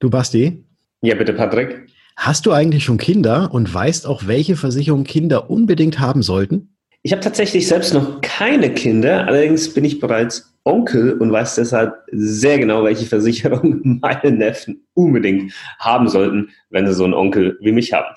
Du 0.00 0.08
Basti? 0.08 0.64
Ja, 1.02 1.14
bitte, 1.14 1.34
Patrick. 1.34 1.86
Hast 2.16 2.46
du 2.46 2.52
eigentlich 2.52 2.84
schon 2.84 2.96
Kinder 2.96 3.50
und 3.52 3.72
weißt 3.72 4.06
auch, 4.06 4.26
welche 4.26 4.56
Versicherungen 4.56 5.04
Kinder 5.04 5.50
unbedingt 5.50 6.00
haben 6.00 6.22
sollten? 6.22 6.74
Ich 7.02 7.12
habe 7.12 7.20
tatsächlich 7.20 7.68
selbst 7.68 7.92
noch 7.92 8.22
keine 8.22 8.72
Kinder, 8.72 9.26
allerdings 9.26 9.74
bin 9.74 9.84
ich 9.84 10.00
bereits 10.00 10.54
Onkel 10.64 11.12
und 11.18 11.30
weiß 11.30 11.56
deshalb 11.56 11.92
sehr 12.12 12.58
genau, 12.58 12.82
welche 12.82 13.04
Versicherung 13.04 14.00
meine 14.00 14.34
Neffen 14.34 14.86
unbedingt 14.94 15.52
haben 15.78 16.08
sollten, 16.08 16.48
wenn 16.70 16.86
sie 16.86 16.94
so 16.94 17.04
einen 17.04 17.12
Onkel 17.12 17.58
wie 17.60 17.72
mich 17.72 17.92
haben. 17.92 18.14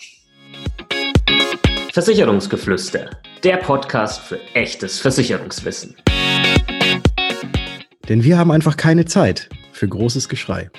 Versicherungsgeflüster, 1.92 3.10
der 3.44 3.58
Podcast 3.58 4.22
für 4.22 4.40
echtes 4.54 5.00
Versicherungswissen. 5.00 5.98
Denn 8.08 8.24
wir 8.24 8.38
haben 8.38 8.52
einfach 8.52 8.78
keine 8.78 9.04
Zeit 9.04 9.50
für 9.74 9.88
großes 9.90 10.30
Geschrei. 10.30 10.70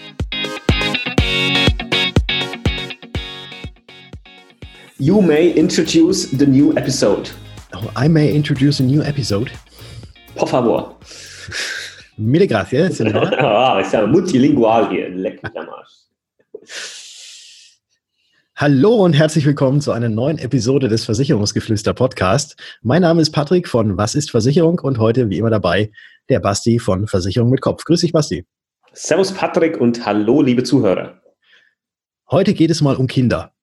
You 4.98 5.20
may 5.20 5.50
introduce 5.50 6.30
the 6.30 6.46
new 6.46 6.72
episode. 6.76 7.28
Oh, 7.74 7.90
I 7.96 8.06
may 8.06 8.32
introduce 8.32 8.78
a 8.78 8.84
new 8.84 9.02
episode. 9.02 9.50
Por 10.36 10.46
favor. 10.46 10.94
Mille 12.16 12.46
gracias, 12.46 12.98
senor. 12.98 13.36
ah, 13.40 13.80
ist 13.80 13.92
ja 13.92 14.06
multilingual 14.06 14.88
hier. 14.90 15.08
Leck 15.08 15.42
mich 15.42 15.58
am 15.58 15.68
Arsch. 15.68 15.90
Hallo 18.54 19.04
und 19.04 19.14
herzlich 19.14 19.44
willkommen 19.44 19.80
zu 19.80 19.90
einer 19.90 20.08
neuen 20.08 20.38
Episode 20.38 20.86
des 20.86 21.04
Versicherungsgeflüster 21.04 21.92
Podcast. 21.92 22.54
Mein 22.82 23.02
Name 23.02 23.20
ist 23.20 23.32
Patrick 23.32 23.66
von 23.66 23.96
Was 23.96 24.14
ist 24.14 24.30
Versicherung 24.30 24.78
und 24.78 25.00
heute 25.00 25.28
wie 25.28 25.38
immer 25.38 25.50
dabei 25.50 25.90
der 26.28 26.38
Basti 26.38 26.78
von 26.78 27.08
Versicherung 27.08 27.50
mit 27.50 27.62
Kopf. 27.62 27.82
Grüß 27.84 28.02
dich, 28.02 28.12
Basti. 28.12 28.46
Servus, 28.92 29.32
Patrick 29.32 29.80
und 29.80 30.06
hallo, 30.06 30.40
liebe 30.40 30.62
Zuhörer. 30.62 31.20
Heute 32.30 32.54
geht 32.54 32.70
es 32.70 32.80
mal 32.80 32.94
um 32.94 33.08
Kinder. 33.08 33.53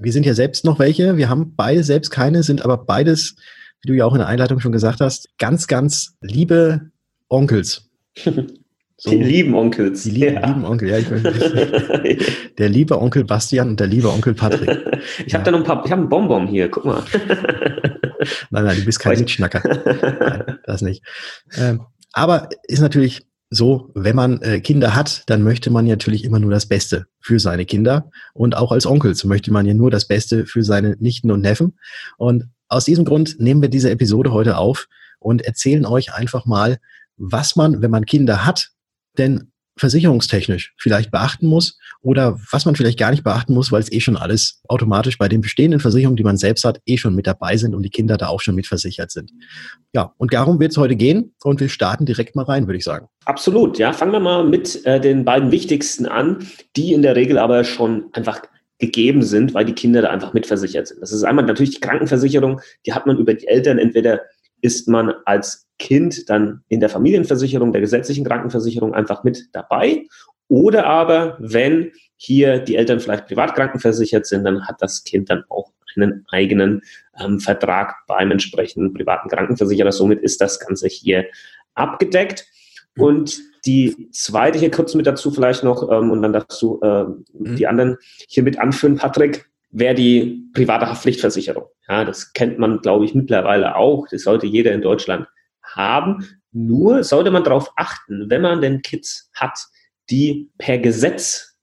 Wir 0.00 0.12
sind 0.12 0.24
ja 0.24 0.34
selbst 0.34 0.64
noch 0.64 0.78
welche. 0.78 1.16
Wir 1.16 1.28
haben 1.28 1.54
beide 1.56 1.84
selbst 1.84 2.10
keine, 2.10 2.42
sind 2.42 2.64
aber 2.64 2.78
beides, 2.78 3.36
wie 3.82 3.88
du 3.88 3.94
ja 3.94 4.06
auch 4.06 4.12
in 4.12 4.18
der 4.18 4.28
Einleitung 4.28 4.58
schon 4.58 4.72
gesagt 4.72 5.00
hast, 5.00 5.28
ganz, 5.38 5.66
ganz 5.66 6.16
liebe 6.22 6.90
Onkels. 7.28 7.90
So, 8.96 9.10
die 9.10 9.22
lieben 9.22 9.54
Onkels. 9.54 10.02
Die 10.04 10.10
lieben, 10.10 10.34
ja. 10.34 10.46
lieben 10.46 10.64
Onkel, 10.64 10.88
ja. 10.88 10.98
Ich 10.98 11.06
der 12.58 12.68
liebe 12.70 12.98
Onkel 12.98 13.24
Bastian 13.24 13.68
und 13.68 13.80
der 13.80 13.88
liebe 13.88 14.10
Onkel 14.10 14.34
Patrick. 14.34 14.70
Ich 15.24 15.32
ja. 15.32 15.38
habe 15.38 15.44
da 15.44 15.50
noch 15.50 15.60
ein 15.60 15.64
paar, 15.64 15.82
ich 15.84 15.90
habe 15.90 16.02
einen 16.02 16.10
Bonbon 16.10 16.46
hier, 16.46 16.68
guck 16.68 16.84
mal. 16.84 17.02
nein, 18.50 18.64
nein, 18.64 18.76
du 18.76 18.84
bist 18.84 19.00
kein 19.00 19.18
Mitschnacker. 19.18 19.62
Nein, 19.64 20.58
das 20.64 20.82
nicht. 20.82 21.02
Ähm, 21.56 21.80
aber 22.12 22.50
ist 22.68 22.80
natürlich 22.80 23.22
so, 23.50 23.90
wenn 23.94 24.14
man 24.14 24.40
äh, 24.42 24.60
Kinder 24.60 24.94
hat, 24.94 25.24
dann 25.26 25.42
möchte 25.42 25.70
man 25.70 25.84
natürlich 25.84 26.22
immer 26.24 26.38
nur 26.38 26.52
das 26.52 26.66
Beste 26.66 27.06
für 27.20 27.40
seine 27.40 27.66
Kinder. 27.66 28.10
Und 28.32 28.56
auch 28.56 28.70
als 28.70 28.86
Onkels 28.86 29.24
möchte 29.24 29.52
man 29.52 29.66
ja 29.66 29.74
nur 29.74 29.90
das 29.90 30.06
Beste 30.06 30.46
für 30.46 30.62
seine 30.62 30.96
Nichten 31.00 31.32
und 31.32 31.40
Neffen. 31.40 31.76
Und 32.16 32.48
aus 32.68 32.84
diesem 32.84 33.04
Grund 33.04 33.40
nehmen 33.40 33.60
wir 33.60 33.68
diese 33.68 33.90
Episode 33.90 34.32
heute 34.32 34.56
auf 34.56 34.86
und 35.18 35.42
erzählen 35.42 35.84
euch 35.84 36.14
einfach 36.14 36.46
mal, 36.46 36.78
was 37.16 37.56
man, 37.56 37.82
wenn 37.82 37.90
man 37.90 38.06
Kinder 38.06 38.46
hat, 38.46 38.70
denn 39.18 39.50
versicherungstechnisch 39.80 40.74
vielleicht 40.78 41.10
beachten 41.10 41.46
muss 41.46 41.78
oder 42.02 42.38
was 42.50 42.64
man 42.64 42.76
vielleicht 42.76 42.98
gar 42.98 43.10
nicht 43.10 43.24
beachten 43.24 43.54
muss, 43.54 43.72
weil 43.72 43.80
es 43.80 43.90
eh 43.90 44.00
schon 44.00 44.16
alles 44.16 44.62
automatisch 44.68 45.18
bei 45.18 45.28
den 45.28 45.40
bestehenden 45.40 45.80
Versicherungen, 45.80 46.16
die 46.16 46.22
man 46.22 46.36
selbst 46.36 46.64
hat, 46.64 46.80
eh 46.86 46.96
schon 46.96 47.14
mit 47.14 47.26
dabei 47.26 47.56
sind 47.56 47.74
und 47.74 47.82
die 47.82 47.90
Kinder 47.90 48.16
da 48.16 48.28
auch 48.28 48.40
schon 48.40 48.54
mit 48.54 48.66
versichert 48.66 49.10
sind. 49.10 49.32
Ja, 49.92 50.12
und 50.18 50.32
darum 50.32 50.60
wird 50.60 50.72
es 50.72 50.76
heute 50.76 50.96
gehen 50.96 51.34
und 51.42 51.60
wir 51.60 51.68
starten 51.68 52.06
direkt 52.06 52.36
mal 52.36 52.44
rein, 52.44 52.66
würde 52.66 52.78
ich 52.78 52.84
sagen. 52.84 53.08
Absolut, 53.24 53.78
ja. 53.78 53.92
Fangen 53.92 54.12
wir 54.12 54.20
mal 54.20 54.44
mit 54.44 54.84
äh, 54.86 55.00
den 55.00 55.24
beiden 55.24 55.50
wichtigsten 55.50 56.06
an, 56.06 56.46
die 56.76 56.92
in 56.92 57.02
der 57.02 57.16
Regel 57.16 57.38
aber 57.38 57.64
schon 57.64 58.04
einfach 58.12 58.42
gegeben 58.78 59.22
sind, 59.22 59.54
weil 59.54 59.64
die 59.64 59.74
Kinder 59.74 60.02
da 60.02 60.10
einfach 60.10 60.32
mitversichert 60.32 60.88
sind. 60.88 61.00
Das 61.00 61.12
ist 61.12 61.22
einmal 61.22 61.44
natürlich 61.44 61.74
die 61.74 61.80
Krankenversicherung, 61.80 62.60
die 62.86 62.92
hat 62.92 63.06
man 63.06 63.18
über 63.18 63.34
die 63.34 63.46
Eltern 63.46 63.78
entweder 63.78 64.20
ist 64.62 64.88
man 64.88 65.12
als 65.24 65.66
Kind 65.80 66.28
dann 66.28 66.62
in 66.68 66.78
der 66.78 66.90
Familienversicherung, 66.90 67.72
der 67.72 67.80
gesetzlichen 67.80 68.24
Krankenversicherung 68.24 68.94
einfach 68.94 69.24
mit 69.24 69.48
dabei. 69.52 70.04
Oder 70.46 70.86
aber, 70.86 71.36
wenn 71.40 71.90
hier 72.16 72.58
die 72.58 72.76
Eltern 72.76 73.00
vielleicht 73.00 73.26
privat 73.26 73.54
krankenversichert 73.54 74.26
sind, 74.26 74.44
dann 74.44 74.68
hat 74.68 74.76
das 74.80 75.02
Kind 75.04 75.30
dann 75.30 75.42
auch 75.48 75.72
einen 75.96 76.24
eigenen 76.30 76.82
ähm, 77.18 77.40
Vertrag 77.40 77.94
beim 78.06 78.30
entsprechenden 78.30 78.92
privaten 78.92 79.28
Krankenversicherer. 79.28 79.90
Somit 79.90 80.20
ist 80.20 80.40
das 80.40 80.60
Ganze 80.60 80.86
hier 80.86 81.26
abgedeckt. 81.74 82.46
Und 82.96 83.38
die 83.64 84.08
zweite 84.12 84.58
hier 84.58 84.70
kurz 84.70 84.94
mit 84.94 85.06
dazu 85.06 85.30
vielleicht 85.30 85.64
noch, 85.64 85.90
ähm, 85.90 86.10
und 86.10 86.22
dann 86.22 86.32
darfst 86.32 86.60
du 86.60 86.78
äh, 86.82 87.04
mhm. 87.04 87.56
die 87.56 87.66
anderen 87.66 87.96
hier 88.28 88.42
mit 88.42 88.58
anführen, 88.58 88.96
Patrick 88.96 89.46
wäre 89.70 89.94
die 89.94 90.44
private 90.52 90.90
Haftpflichtversicherung. 90.90 91.64
Ja, 91.88 92.04
das 92.04 92.32
kennt 92.32 92.58
man, 92.58 92.80
glaube 92.80 93.04
ich, 93.04 93.14
mittlerweile 93.14 93.76
auch. 93.76 94.06
Das 94.10 94.22
sollte 94.22 94.46
jeder 94.46 94.72
in 94.72 94.82
Deutschland 94.82 95.26
haben. 95.76 96.26
Nur 96.52 97.04
sollte 97.04 97.30
man 97.30 97.44
darauf 97.44 97.72
achten, 97.76 98.28
wenn 98.28 98.42
man 98.42 98.60
denn 98.60 98.82
Kids 98.82 99.30
hat, 99.34 99.58
die 100.10 100.50
per 100.58 100.78
Gesetz 100.78 101.56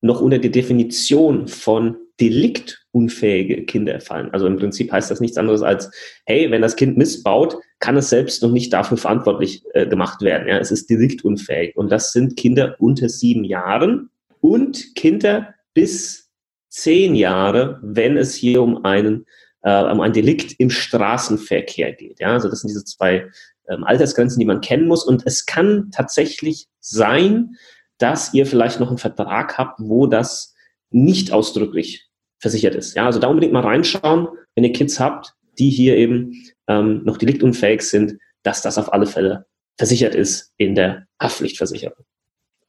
noch 0.00 0.20
unter 0.20 0.38
die 0.38 0.50
Definition 0.50 1.46
von 1.46 1.96
deliktunfähige 2.20 3.64
Kinder 3.64 4.00
fallen. 4.00 4.30
Also 4.32 4.46
im 4.46 4.56
Prinzip 4.56 4.92
heißt 4.92 5.10
das 5.10 5.20
nichts 5.20 5.38
anderes 5.38 5.62
als, 5.62 5.90
hey, 6.26 6.50
wenn 6.50 6.62
das 6.62 6.76
Kind 6.76 6.96
missbaut, 6.98 7.56
kann 7.78 7.96
es 7.96 8.10
selbst 8.10 8.42
noch 8.42 8.50
nicht 8.50 8.72
dafür 8.72 8.96
verantwortlich 8.96 9.64
äh, 9.74 9.86
gemacht 9.86 10.22
werden. 10.22 10.48
Ja, 10.48 10.58
es 10.58 10.70
ist 10.70 10.90
deliktunfähig. 10.90 11.76
Und 11.76 11.90
das 11.90 12.12
sind 12.12 12.36
Kinder 12.36 12.76
unter 12.78 13.08
sieben 13.08 13.44
Jahren 13.44 14.10
und 14.40 14.94
Kinder 14.94 15.54
bis 15.74 16.30
zehn 16.68 17.14
Jahre, 17.14 17.80
wenn 17.82 18.16
es 18.16 18.34
hier 18.34 18.62
um 18.62 18.84
einen 18.84 19.26
äh, 19.62 19.82
um 19.84 20.00
ein 20.00 20.12
Delikt 20.12 20.58
im 20.58 20.70
Straßenverkehr 20.70 21.92
geht. 21.92 22.20
Ja, 22.20 22.32
also 22.32 22.48
das 22.48 22.60
sind 22.60 22.68
diese 22.68 22.84
zwei 22.84 23.28
ähm, 23.68 23.84
Altersgrenzen, 23.84 24.38
die 24.38 24.46
man 24.46 24.60
kennen 24.60 24.88
muss. 24.88 25.04
Und 25.04 25.26
es 25.26 25.46
kann 25.46 25.90
tatsächlich 25.92 26.66
sein, 26.80 27.56
dass 27.98 28.34
ihr 28.34 28.46
vielleicht 28.46 28.80
noch 28.80 28.88
einen 28.88 28.98
Vertrag 28.98 29.58
habt, 29.58 29.80
wo 29.80 30.06
das 30.06 30.54
nicht 30.90 31.32
ausdrücklich 31.32 32.08
versichert 32.38 32.74
ist. 32.74 32.94
Ja, 32.94 33.06
also 33.06 33.20
da 33.20 33.28
unbedingt 33.28 33.52
mal 33.52 33.62
reinschauen, 33.62 34.28
wenn 34.54 34.64
ihr 34.64 34.72
Kids 34.72 34.98
habt, 34.98 35.34
die 35.58 35.70
hier 35.70 35.96
eben 35.96 36.32
ähm, 36.66 37.02
noch 37.04 37.16
deliktunfähig 37.16 37.82
sind, 37.82 38.18
dass 38.42 38.62
das 38.62 38.78
auf 38.78 38.92
alle 38.92 39.06
Fälle 39.06 39.46
versichert 39.78 40.14
ist 40.14 40.52
in 40.56 40.74
der 40.74 41.06
Haftpflichtversicherung. 41.20 42.04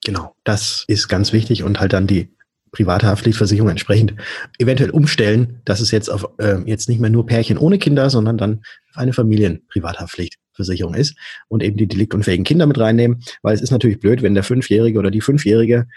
Genau, 0.06 0.36
das 0.44 0.86
ist 0.88 1.08
ganz 1.08 1.34
wichtig 1.34 1.64
und 1.64 1.80
halt 1.80 1.94
dann 1.94 2.08
die 2.08 2.36
private 2.72 3.08
Haftpflichtversicherung 3.08 3.70
entsprechend 3.70 4.16
eventuell 4.60 4.90
umstellen, 4.90 5.62
dass 5.66 5.80
es 5.80 5.92
jetzt 5.92 6.10
auf 6.10 6.28
äh, 6.40 6.58
jetzt 6.66 6.90
nicht 6.90 7.00
mehr 7.00 7.10
nur 7.10 7.26
Pärchen 7.26 7.58
ohne 7.58 7.78
Kinder, 7.78 8.10
sondern 8.10 8.38
dann 8.38 8.64
eine 8.96 9.14
Familien-Privathaftpflichtversicherung 10.54 10.94
ist 10.94 11.16
und 11.48 11.64
eben 11.64 11.78
die 11.78 11.88
deliktunfähigen 11.88 12.46
Kinder 12.46 12.66
mit 12.66 12.80
reinnehmen, 12.80 13.24
weil 13.42 13.56
es 13.56 13.62
ist 13.62 13.72
natürlich 13.72 14.00
blöd, 14.00 14.22
wenn 14.22 14.34
der 14.34 14.44
Fünfjährige 14.44 15.00
oder 15.00 15.12
die 15.12 15.22
Fünfjährige 15.22 15.88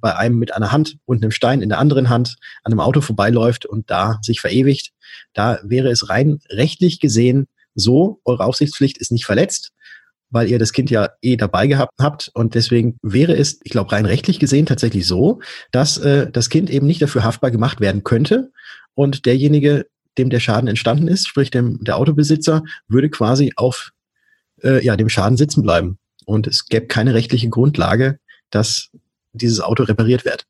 bei 0.00 0.14
einem 0.14 0.38
mit 0.38 0.54
einer 0.54 0.72
Hand 0.72 0.98
und 1.04 1.22
einem 1.22 1.30
Stein 1.30 1.62
in 1.62 1.68
der 1.68 1.78
anderen 1.78 2.10
Hand 2.10 2.36
an 2.64 2.72
einem 2.72 2.80
Auto 2.80 3.00
vorbeiläuft 3.00 3.66
und 3.66 3.90
da 3.90 4.18
sich 4.22 4.40
verewigt. 4.40 4.92
Da 5.32 5.58
wäre 5.64 5.88
es 5.88 6.08
rein 6.10 6.38
rechtlich 6.50 7.00
gesehen 7.00 7.46
so, 7.74 8.20
eure 8.24 8.44
Aufsichtspflicht 8.44 8.98
ist 8.98 9.12
nicht 9.12 9.26
verletzt, 9.26 9.72
weil 10.30 10.50
ihr 10.50 10.58
das 10.58 10.72
Kind 10.72 10.90
ja 10.90 11.10
eh 11.22 11.36
dabei 11.36 11.66
gehabt 11.66 11.92
habt. 12.00 12.30
Und 12.34 12.54
deswegen 12.54 12.96
wäre 13.02 13.34
es, 13.34 13.60
ich 13.64 13.70
glaube, 13.70 13.92
rein 13.92 14.06
rechtlich 14.06 14.38
gesehen 14.38 14.66
tatsächlich 14.66 15.06
so, 15.06 15.40
dass 15.72 15.98
äh, 15.98 16.30
das 16.30 16.50
Kind 16.50 16.70
eben 16.70 16.86
nicht 16.86 17.02
dafür 17.02 17.24
haftbar 17.24 17.50
gemacht 17.50 17.80
werden 17.80 18.04
könnte. 18.04 18.50
Und 18.94 19.26
derjenige, 19.26 19.86
dem 20.18 20.30
der 20.30 20.40
Schaden 20.40 20.68
entstanden 20.68 21.08
ist, 21.08 21.28
sprich 21.28 21.50
dem, 21.50 21.82
der 21.84 21.96
Autobesitzer, 21.96 22.62
würde 22.88 23.10
quasi 23.10 23.52
auf 23.56 23.92
äh, 24.62 24.84
ja, 24.84 24.96
dem 24.96 25.08
Schaden 25.08 25.36
sitzen 25.36 25.62
bleiben. 25.62 25.98
Und 26.24 26.46
es 26.46 26.66
gäbe 26.66 26.86
keine 26.86 27.14
rechtliche 27.14 27.48
Grundlage, 27.48 28.18
dass 28.50 28.90
dieses 29.32 29.60
Auto 29.60 29.84
repariert 29.84 30.24
wird. 30.24 30.46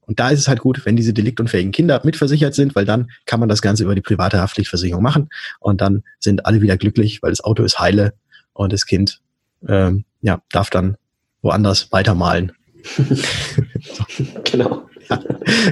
Und 0.00 0.20
da 0.20 0.30
ist 0.30 0.40
es 0.40 0.48
halt 0.48 0.60
gut, 0.60 0.86
wenn 0.86 0.96
diese 0.96 1.12
deliktunfähigen 1.12 1.72
Kinder 1.72 2.00
mitversichert 2.04 2.54
sind, 2.54 2.74
weil 2.74 2.84
dann 2.84 3.10
kann 3.26 3.40
man 3.40 3.48
das 3.48 3.60
Ganze 3.60 3.84
über 3.84 3.94
die 3.94 4.00
private 4.00 4.40
Haftpflichtversicherung 4.40 5.02
machen 5.02 5.28
und 5.60 5.80
dann 5.80 6.02
sind 6.18 6.46
alle 6.46 6.62
wieder 6.62 6.76
glücklich, 6.76 7.22
weil 7.22 7.30
das 7.30 7.42
Auto 7.42 7.62
ist 7.62 7.78
heile 7.78 8.14
und 8.52 8.72
das 8.72 8.86
Kind 8.86 9.20
ähm, 9.68 10.04
ja, 10.22 10.40
darf 10.50 10.70
dann 10.70 10.96
woanders 11.42 11.92
weitermalen. 11.92 12.52
genau. 14.44 14.88
Ja, 15.08 15.22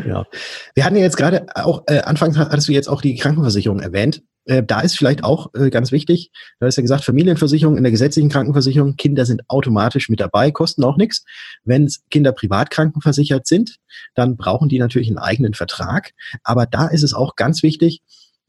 genau. 0.03 0.27
Wir 0.75 0.85
hatten 0.85 0.97
ja 0.97 1.03
jetzt 1.03 1.17
gerade 1.17 1.47
auch, 1.55 1.85
äh, 1.87 2.01
anfangs 2.01 2.37
hattest 2.37 2.69
du 2.69 2.73
jetzt 2.73 2.89
auch 2.89 3.01
die 3.01 3.17
Krankenversicherung 3.17 3.81
erwähnt. 3.81 4.23
Äh, 4.47 4.63
da 4.63 4.81
ist 4.81 4.97
vielleicht 4.97 5.25
auch 5.25 5.53
äh, 5.55 5.71
ganz 5.71 5.93
wichtig, 5.93 6.31
du 6.61 6.67
hast 6.67 6.77
ja 6.77 6.83
gesagt, 6.83 7.05
Familienversicherung 7.05 7.77
in 7.77 7.83
der 7.83 7.93
gesetzlichen 7.93 8.29
Krankenversicherung, 8.29 8.97
Kinder 8.97 9.25
sind 9.25 9.43
automatisch 9.49 10.09
mit 10.09 10.21
dabei, 10.21 10.51
kosten 10.51 10.85
auch 10.85 10.97
nichts. 10.97 11.25
Wenn 11.65 11.91
Kinder 12.11 12.33
privat 12.33 12.71
krankenversichert 12.71 13.47
sind, 13.47 13.77
dann 14.15 14.37
brauchen 14.37 14.69
die 14.69 14.79
natürlich 14.79 15.09
einen 15.09 15.19
eigenen 15.19 15.55
Vertrag. 15.55 16.13
Aber 16.43 16.67
da 16.67 16.89
ist 16.89 17.03
es 17.03 17.15
auch 17.15 17.37
ganz 17.37 17.63
wichtig, 17.63 18.03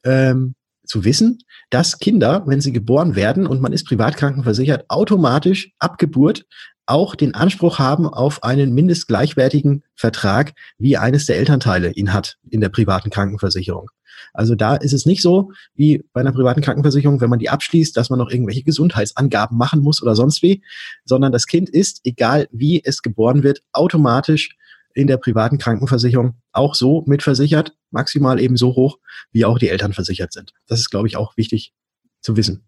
ähm, 0.04 0.56
zu 0.86 1.04
wissen, 1.04 1.40
dass 1.70 1.98
Kinder, 1.98 2.44
wenn 2.46 2.62
sie 2.62 2.72
geboren 2.72 3.16
werden 3.16 3.48
und 3.48 3.62
man 3.62 3.74
ist 3.74 3.86
privat 3.86 4.18
krankenversichert, 4.18 4.86
automatisch 4.90 5.74
ab 5.80 5.98
Geburt 5.98 6.46
auch 6.86 7.16
den 7.16 7.34
Anspruch 7.34 7.80
haben 7.80 8.08
auf 8.08 8.44
einen 8.44 8.74
mindestgleichwertigen 8.74 9.84
Vertrag, 9.96 10.54
wie 10.78 10.98
eines 10.98 11.26
der 11.26 11.38
Elternteile 11.38 11.92
ihn 11.92 12.14
hat 12.14 12.38
in 12.50 12.62
der 12.62 12.70
privaten 12.70 13.10
Krankenversicherung. 13.10 13.90
Also 14.34 14.56
da 14.56 14.76
ist 14.76 14.94
es 14.94 15.06
nicht 15.06 15.22
so 15.22 15.52
wie 15.74 16.04
bei 16.14 16.22
einer 16.22 16.32
privaten 16.32 16.62
Krankenversicherung, 16.62 17.22
wenn 17.22 17.30
man 17.30 17.40
die 17.40 17.50
abschließt, 17.50 17.96
dass 17.98 18.10
man 18.10 18.20
noch 18.20 18.30
irgendwelche 18.30 18.64
Gesundheitsangaben 18.64 19.58
machen 19.58 19.82
muss 19.82 20.02
oder 20.02 20.16
sonst 20.16 20.42
wie, 20.42 20.62
sondern 21.04 21.32
das 21.32 21.48
Kind 21.48 21.70
ist, 21.70 22.02
egal 22.04 22.48
wie 22.52 22.82
es 22.84 23.02
geboren 23.02 23.44
wird, 23.44 23.62
automatisch 23.72 24.56
in 24.94 25.08
der 25.08 25.18
privaten 25.18 25.58
Krankenversicherung 25.58 26.36
auch 26.54 26.76
so 26.76 27.04
mitversichert, 27.06 27.76
maximal 27.92 28.40
eben 28.40 28.56
so 28.56 28.76
hoch, 28.76 29.00
wie 29.32 29.46
auch 29.46 29.60
die 29.60 29.70
Eltern 29.70 29.94
versichert 29.94 30.32
sind. 30.32 30.54
Das 30.68 30.80
ist, 30.80 30.90
glaube 30.90 31.08
ich, 31.08 31.18
auch 31.18 31.36
wichtig 31.36 31.74
zu 32.22 32.38
wissen. 32.38 32.66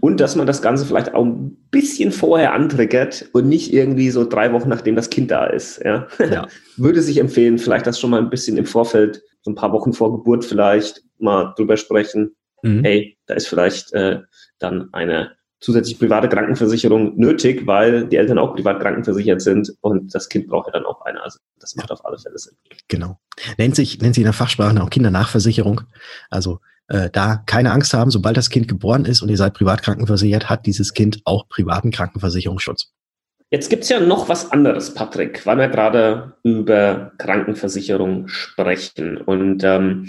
Und 0.00 0.20
dass 0.20 0.36
man 0.36 0.46
das 0.46 0.62
Ganze 0.62 0.86
vielleicht 0.86 1.14
auch 1.14 1.24
ein 1.24 1.56
bisschen 1.70 2.12
vorher 2.12 2.52
antriggert 2.52 3.28
und 3.32 3.48
nicht 3.48 3.72
irgendwie 3.72 4.10
so 4.10 4.24
drei 4.24 4.52
Wochen 4.52 4.68
nachdem 4.68 4.96
das 4.96 5.10
Kind 5.10 5.30
da 5.30 5.46
ist. 5.46 5.82
Ja? 5.84 6.06
ja. 6.18 6.46
Würde 6.76 7.02
sich 7.02 7.18
empfehlen, 7.18 7.58
vielleicht 7.58 7.86
das 7.86 7.98
schon 7.98 8.10
mal 8.10 8.20
ein 8.20 8.30
bisschen 8.30 8.56
im 8.56 8.66
Vorfeld, 8.66 9.22
so 9.42 9.50
ein 9.50 9.56
paar 9.56 9.72
Wochen 9.72 9.92
vor 9.92 10.12
Geburt 10.12 10.44
vielleicht 10.44 11.02
mal 11.18 11.52
drüber 11.56 11.76
sprechen. 11.76 12.36
Mhm. 12.62 12.84
Hey, 12.84 13.18
da 13.26 13.34
ist 13.34 13.48
vielleicht 13.48 13.92
äh, 13.92 14.20
dann 14.58 14.88
eine 14.92 15.32
zusätzliche 15.62 15.98
private 15.98 16.28
Krankenversicherung 16.28 17.16
nötig, 17.16 17.66
weil 17.66 18.06
die 18.06 18.16
Eltern 18.16 18.38
auch 18.38 18.54
privat 18.54 18.80
krankenversichert 18.80 19.40
sind 19.40 19.72
und 19.80 20.12
das 20.14 20.28
Kind 20.28 20.48
braucht 20.48 20.66
ja 20.66 20.72
dann 20.72 20.84
auch 20.84 21.00
eine. 21.02 21.22
Also 21.22 21.38
das 21.60 21.76
macht 21.76 21.90
auf 21.92 22.04
alle 22.04 22.18
Fälle 22.18 22.38
Sinn. 22.38 22.54
Genau. 22.88 23.18
Nennt 23.58 23.76
sich, 23.76 24.00
nennt 24.00 24.14
sich 24.14 24.22
in 24.22 24.26
der 24.26 24.32
Fachsprache 24.32 24.80
auch 24.82 24.90
Kindernachversicherung. 24.90 25.82
Also 26.30 26.58
äh, 26.92 27.08
da 27.10 27.42
keine 27.46 27.72
Angst 27.72 27.94
haben, 27.94 28.10
sobald 28.10 28.36
das 28.36 28.50
Kind 28.50 28.68
geboren 28.68 29.06
ist 29.06 29.22
und 29.22 29.30
ihr 29.30 29.36
seid 29.38 29.54
privat 29.54 29.82
krankenversichert, 29.82 30.50
hat 30.50 30.66
dieses 30.66 30.92
Kind 30.92 31.22
auch 31.24 31.48
privaten 31.48 31.90
Krankenversicherungsschutz. 31.90 32.92
Jetzt 33.50 33.70
gibt 33.70 33.84
es 33.84 33.88
ja 33.88 33.98
noch 33.98 34.28
was 34.28 34.52
anderes, 34.52 34.94
Patrick, 34.94 35.46
weil 35.46 35.58
wir 35.58 35.68
gerade 35.68 36.34
über 36.42 37.12
Krankenversicherung 37.18 38.28
sprechen. 38.28 39.16
Und 39.16 39.64
ähm, 39.64 40.08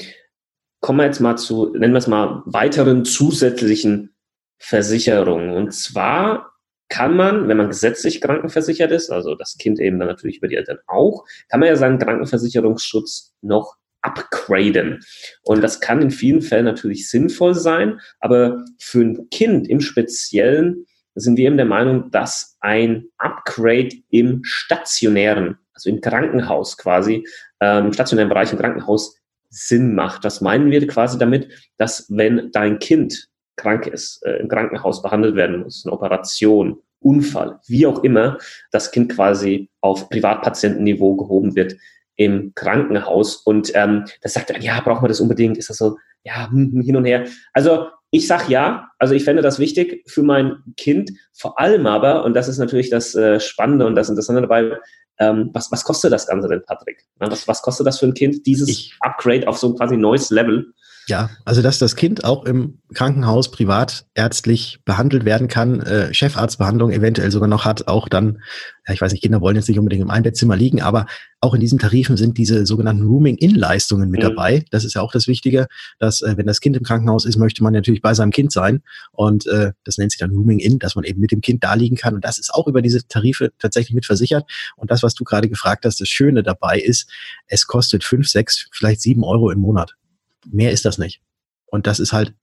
kommen 0.81 0.99
wir 0.99 1.05
jetzt 1.05 1.21
mal 1.21 1.37
zu, 1.37 1.73
nennen 1.73 1.93
wir 1.93 1.99
es 1.99 2.07
mal, 2.07 2.41
weiteren 2.45 3.05
zusätzlichen 3.05 4.13
Versicherungen. 4.59 5.51
Und 5.51 5.73
zwar 5.73 6.51
kann 6.89 7.15
man, 7.15 7.47
wenn 7.47 7.57
man 7.57 7.69
gesetzlich 7.69 8.19
krankenversichert 8.21 8.91
ist, 8.91 9.09
also 9.09 9.35
das 9.35 9.57
Kind 9.57 9.79
eben 9.79 9.99
dann 9.99 10.09
natürlich 10.09 10.37
über 10.37 10.47
die 10.47 10.55
Eltern 10.55 10.79
auch, 10.87 11.23
kann 11.49 11.61
man 11.61 11.69
ja 11.69 11.75
seinen 11.75 11.99
Krankenversicherungsschutz 11.99 13.33
noch 13.41 13.77
upgraden. 14.03 14.99
Und 15.43 15.63
das 15.63 15.79
kann 15.81 16.01
in 16.01 16.11
vielen 16.11 16.41
Fällen 16.41 16.65
natürlich 16.65 17.09
sinnvoll 17.09 17.55
sein, 17.55 17.99
aber 18.19 18.63
für 18.79 19.01
ein 19.01 19.29
Kind 19.31 19.67
im 19.67 19.81
Speziellen 19.81 20.85
sind 21.15 21.37
wir 21.37 21.47
eben 21.47 21.57
der 21.57 21.65
Meinung, 21.65 22.11
dass 22.11 22.57
ein 22.59 23.05
Upgrade 23.17 23.89
im 24.09 24.41
stationären, 24.43 25.57
also 25.73 25.89
im 25.89 26.01
Krankenhaus 26.01 26.77
quasi, 26.77 27.25
ähm, 27.59 27.87
im 27.87 27.93
stationären 27.93 28.29
Bereich 28.29 28.51
im 28.51 28.59
Krankenhaus 28.59 29.15
Sinn 29.49 29.93
macht. 29.93 30.23
Was 30.23 30.41
meinen 30.41 30.71
wir 30.71 30.85
quasi 30.87 31.17
damit, 31.17 31.49
dass 31.77 32.07
wenn 32.09 32.51
dein 32.51 32.79
Kind 32.79 33.29
krank 33.55 33.85
ist, 33.85 34.25
äh, 34.25 34.37
im 34.37 34.47
Krankenhaus 34.47 35.01
behandelt 35.03 35.35
werden 35.35 35.61
muss, 35.61 35.85
eine 35.85 35.93
Operation, 35.93 36.81
Unfall, 36.99 37.59
wie 37.67 37.85
auch 37.85 38.03
immer, 38.03 38.37
das 38.71 38.91
Kind 38.91 39.13
quasi 39.13 39.69
auf 39.81 40.09
Privatpatientenniveau 40.09 41.15
gehoben 41.15 41.55
wird, 41.55 41.75
im 42.15 42.53
Krankenhaus 42.55 43.37
und 43.37 43.71
ähm, 43.73 44.05
das 44.21 44.33
sagt 44.33 44.51
er, 44.51 44.61
ja, 44.61 44.79
braucht 44.81 45.01
man 45.01 45.09
das 45.09 45.19
unbedingt? 45.19 45.57
Ist 45.57 45.69
das 45.69 45.77
so, 45.77 45.97
ja, 46.23 46.49
hm, 46.49 46.71
hm, 46.73 46.81
hin 46.81 46.95
und 46.95 47.05
her. 47.05 47.25
Also 47.53 47.87
ich 48.11 48.27
sag 48.27 48.47
ja, 48.49 48.89
also 48.99 49.15
ich 49.15 49.23
fände 49.23 49.41
das 49.41 49.59
wichtig 49.59 50.03
für 50.07 50.21
mein 50.21 50.57
Kind, 50.77 51.11
vor 51.33 51.59
allem 51.59 51.87
aber, 51.87 52.23
und 52.23 52.35
das 52.35 52.47
ist 52.47 52.59
natürlich 52.59 52.89
das 52.89 53.15
äh, 53.15 53.39
Spannende 53.39 53.87
und 53.87 53.95
das 53.95 54.09
Interessante 54.09 54.41
dabei, 54.41 54.77
ähm, 55.19 55.49
was, 55.53 55.71
was 55.71 55.83
kostet 55.83 56.11
das 56.11 56.27
Ganze 56.27 56.47
denn, 56.47 56.63
Patrick? 56.63 57.05
Was, 57.17 57.47
was 57.47 57.61
kostet 57.61 57.87
das 57.87 57.99
für 57.99 58.05
ein 58.05 58.13
Kind, 58.13 58.45
dieses 58.45 58.69
ich, 58.69 58.95
Upgrade 58.99 59.47
auf 59.47 59.57
so 59.57 59.69
ein 59.69 59.75
quasi 59.75 59.97
neues 59.97 60.29
Level? 60.29 60.73
Ja, 61.07 61.29
also 61.43 61.61
dass 61.61 61.79
das 61.79 61.97
Kind 61.97 62.23
auch 62.23 62.45
im 62.45 62.79
Krankenhaus 62.93 63.51
privat 63.51 64.05
ärztlich 64.13 64.79
behandelt 64.85 65.25
werden 65.25 65.49
kann, 65.49 65.81
äh, 65.81 66.13
Chefarztbehandlung 66.13 66.91
eventuell 66.91 67.29
sogar 67.29 67.49
noch 67.49 67.65
hat, 67.65 67.87
auch 67.87 68.07
dann, 68.07 68.39
ja, 68.87 68.93
ich 68.93 69.01
weiß 69.01 69.11
nicht, 69.11 69.21
Kinder 69.21 69.41
wollen 69.41 69.57
jetzt 69.57 69.67
nicht 69.67 69.79
unbedingt 69.79 70.03
im 70.03 70.09
Einbettzimmer 70.09 70.55
liegen, 70.55 70.81
aber 70.81 71.05
auch 71.41 71.53
in 71.53 71.59
diesen 71.59 71.77
Tarifen 71.77 72.15
sind 72.15 72.37
diese 72.37 72.65
sogenannten 72.65 73.05
Rooming-In-Leistungen 73.05 74.09
mit 74.09 74.21
mhm. 74.21 74.27
dabei. 74.27 74.63
Das 74.71 74.85
ist 74.85 74.93
ja 74.93 75.01
auch 75.01 75.11
das 75.11 75.27
Wichtige, 75.27 75.67
dass 75.99 76.21
äh, 76.21 76.37
wenn 76.37 76.45
das 76.45 76.61
Kind 76.61 76.77
im 76.77 76.83
Krankenhaus 76.83 77.25
ist, 77.25 77.37
möchte 77.37 77.63
man 77.63 77.73
natürlich 77.73 78.01
bei 78.01 78.13
seinem 78.13 78.31
Kind 78.31 78.53
sein 78.53 78.81
und 79.11 79.45
äh, 79.47 79.73
das 79.83 79.97
nennt 79.97 80.11
sich 80.11 80.19
dann 80.19 80.31
Rooming-In, 80.31 80.79
dass 80.79 80.95
man 80.95 81.03
eben 81.03 81.19
mit 81.19 81.31
dem 81.31 81.41
Kind 81.41 81.65
da 81.65 81.73
liegen 81.73 81.97
kann 81.97 82.15
und 82.15 82.23
das 82.23 82.39
ist 82.39 82.53
auch 82.53 82.67
über 82.67 82.81
diese 82.81 83.05
Tarife 83.07 83.51
tatsächlich 83.59 83.93
mit 83.93 84.05
versichert 84.05 84.49
und 84.77 84.89
das, 84.89 85.03
was 85.03 85.15
du 85.15 85.25
gerade 85.25 85.49
gefragt 85.49 85.83
hast, 85.85 85.99
das 85.99 86.07
Schöne 86.07 86.43
dabei 86.43 86.79
ist, 86.79 87.09
es 87.47 87.67
kostet 87.67 88.05
fünf, 88.05 88.29
sechs, 88.29 88.69
vielleicht 88.71 89.01
sieben 89.01 89.25
Euro 89.25 89.51
im 89.51 89.59
Monat 89.59 89.95
mehr 90.45 90.71
ist 90.71 90.85
das 90.85 90.97
nicht. 90.97 91.21
Und 91.65 91.87
das 91.87 91.99
ist 91.99 92.13
halt, 92.13 92.33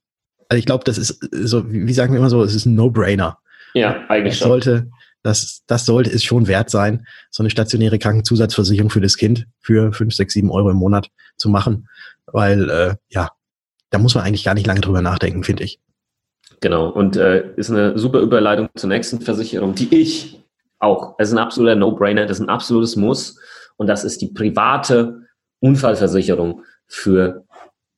also 0.48 0.58
ich 0.58 0.66
glaube, 0.66 0.84
das 0.84 0.98
ist 0.98 1.20
so, 1.30 1.70
wie 1.70 1.92
sagen 1.92 2.12
wir 2.12 2.18
immer 2.18 2.30
so, 2.30 2.42
es 2.42 2.54
ist 2.54 2.66
ein 2.66 2.74
No-Brainer. 2.74 3.38
Ja, 3.74 4.04
eigentlich 4.08 4.38
das 4.38 4.48
sollte, 4.48 4.90
das, 5.22 5.62
das 5.66 5.86
sollte 5.86 6.10
es 6.10 6.24
schon 6.24 6.48
wert 6.48 6.70
sein, 6.70 7.06
so 7.30 7.42
eine 7.42 7.50
stationäre 7.50 7.98
Krankenzusatzversicherung 7.98 8.90
für 8.90 9.00
das 9.00 9.16
Kind 9.16 9.46
für 9.60 9.92
fünf, 9.92 10.14
sechs, 10.14 10.34
sieben 10.34 10.50
Euro 10.50 10.70
im 10.70 10.76
Monat 10.76 11.08
zu 11.36 11.48
machen. 11.48 11.88
Weil, 12.26 12.68
äh, 12.68 12.94
ja, 13.08 13.30
da 13.90 13.98
muss 13.98 14.14
man 14.14 14.24
eigentlich 14.24 14.44
gar 14.44 14.54
nicht 14.54 14.66
lange 14.66 14.80
drüber 14.80 15.02
nachdenken, 15.02 15.44
finde 15.44 15.64
ich. 15.64 15.80
Genau, 16.60 16.88
und 16.88 17.16
äh, 17.16 17.54
ist 17.56 17.70
eine 17.70 17.98
super 17.98 18.20
Überleitung 18.20 18.68
zur 18.74 18.88
nächsten 18.88 19.20
Versicherung, 19.20 19.74
die 19.74 19.94
ich 19.94 20.42
auch, 20.78 21.14
es 21.18 21.28
ist 21.28 21.34
ein 21.34 21.38
absoluter 21.38 21.74
No-Brainer, 21.74 22.26
das 22.26 22.38
ist 22.38 22.46
ein 22.46 22.50
absolutes 22.50 22.96
Muss 22.96 23.38
und 23.76 23.86
das 23.86 24.04
ist 24.04 24.20
die 24.20 24.28
private 24.28 25.22
Unfallversicherung 25.60 26.64
für 26.86 27.44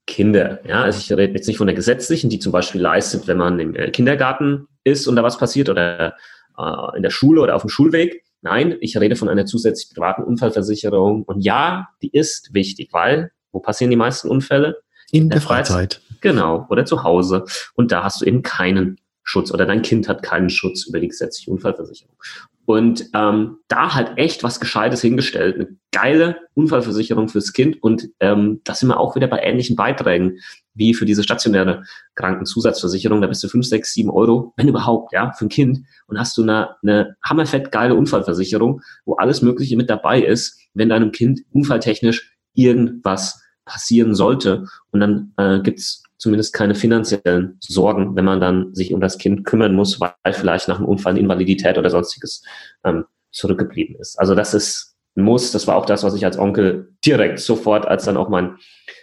Kinder. 0.07 0.61
Ja, 0.67 0.83
also 0.83 0.99
ich 0.99 1.11
rede 1.13 1.35
jetzt 1.35 1.47
nicht 1.47 1.59
von 1.59 1.67
der 1.67 1.77
gesetzlichen, 1.77 2.29
die 2.29 2.39
zum 2.39 2.53
Beispiel 2.53 2.81
leistet, 2.81 3.27
wenn 3.29 3.39
man 3.39 3.59
im 3.61 3.75
äh, 3.75 3.91
Kindergarten 3.91 4.67
ist 4.85 5.07
und 5.07 5.17
da 5.17 5.23
was 5.23 5.39
passiert 5.39 5.69
oder 5.69 6.15
äh, 6.59 6.97
in 6.97 7.03
der 7.03 7.11
Schule 7.11 7.41
oder 7.41 7.55
auf 7.55 7.63
dem 7.63 7.71
Schulweg. 7.71 8.25
Nein, 8.41 8.77
ich 8.81 8.99
rede 8.99 9.15
von 9.15 9.29
einer 9.29 9.47
zusätzlichen 9.47 9.95
privaten 9.95 10.25
Unfallversicherung. 10.25 11.23
Und 11.23 11.43
ja, 11.43 11.89
die 12.03 12.11
ist 12.11 12.53
wichtig, 12.53 12.89
weil 12.93 13.31
wo 13.53 13.61
passieren 13.61 13.91
die 13.91 13.97
meisten 13.97 14.29
Unfälle? 14.29 14.83
In, 15.11 15.25
in 15.25 15.29
der, 15.29 15.39
der 15.39 15.47
Freizeit. 15.47 15.95
Freizeit. 15.95 16.21
Genau, 16.21 16.67
oder 16.71 16.85
zu 16.85 17.05
Hause. 17.05 17.45
Und 17.75 17.93
da 17.93 18.03
hast 18.03 18.21
du 18.21 18.25
eben 18.25 18.43
keinen 18.43 18.99
Schutz 19.23 19.53
oder 19.53 19.67
dein 19.67 19.83
Kind 19.83 20.09
hat 20.09 20.23
keinen 20.23 20.51
Schutz 20.51 20.87
über 20.87 20.99
die 20.99 21.09
gesetzliche 21.09 21.51
Unfallversicherung. 21.51 22.17
Und 22.65 23.07
ähm, 23.13 23.59
da 23.69 23.95
halt 23.95 24.13
echt 24.17 24.45
was 24.45 24.61
Gescheites 24.61 25.01
hingestellt. 25.01 25.57
Eine 25.57 25.77
geile 25.91 26.37
Unfallversicherung 26.55 27.29
fürs 27.29 27.53
Kind. 27.53 27.83
Und 27.83 28.09
ähm, 28.21 28.61
da 28.65 28.75
sind 28.75 28.89
wir 28.89 29.01
auch 29.01 29.17
wieder 29.17 29.27
bei 29.27 29.41
ähnlichen 29.41 29.75
Beiträgen 29.75 30.39
wie 30.75 30.95
für 30.95 31.05
diese 31.05 31.23
stationäre 31.23 31.83
Krankenzusatzversicherung. 32.15 33.21
Da 33.21 33.27
bist 33.27 33.43
du 33.43 33.49
fünf, 33.49 33.67
sechs, 33.67 33.93
sieben 33.93 34.11
Euro, 34.11 34.53
wenn 34.57 34.69
überhaupt, 34.69 35.13
ja, 35.13 35.33
für 35.33 35.47
ein 35.47 35.51
Kind. 35.51 35.81
Und 36.07 36.19
hast 36.19 36.37
du 36.39 36.43
eine, 36.43 36.77
eine 36.83 37.17
hammerfett 37.25 37.73
geile 37.73 37.95
Unfallversicherung, 37.95 38.81
wo 39.05 39.15
alles 39.15 39.43
Mögliche 39.43 39.77
mit 39.77 39.91
dabei 39.91 40.23
ist, 40.23 40.61
wenn 40.73 40.89
deinem 40.89 41.11
Kind 41.11 41.41
unfalltechnisch 41.53 42.37
irgendwas 42.55 43.43
passieren 43.65 44.15
sollte. 44.15 44.67
Und 44.93 45.01
dann 45.01 45.33
äh, 45.37 45.61
gibt's 45.61 46.05
zumindest 46.23 46.53
keine 46.53 46.77
finanziellen 46.77 47.57
Sorgen, 47.59 48.15
wenn 48.15 48.25
man 48.25 48.41
dann 48.41 48.73
sich 48.77 48.95
um 48.95 49.01
das 49.01 49.19
Kind 49.19 49.45
kümmern 49.45 49.75
muss, 49.75 50.01
weil 50.01 50.13
vielleicht 50.33 50.69
nach 50.69 50.79
einem 50.79 50.87
Unfall 50.87 51.11
eine 51.11 51.21
Invalidität 51.21 51.79
oder 51.79 51.91
sonstiges 51.91 52.45
ähm, 52.85 53.07
zurückgeblieben 53.33 53.97
ist. 53.97 54.17
Also 54.21 54.37
das 54.37 54.55
ist 54.55 54.95
ein 55.17 55.25
Muss. 55.25 55.51
Das 55.51 55.67
war 55.67 55.75
auch 55.75 55.85
das, 55.85 56.05
was 56.05 56.15
ich 56.15 56.25
als 56.25 56.39
Onkel 56.39 56.95
direkt 57.05 57.41
sofort, 57.41 57.89
als 57.89 58.05
dann 58.05 58.17
auch 58.17 58.29
mein 58.29 58.57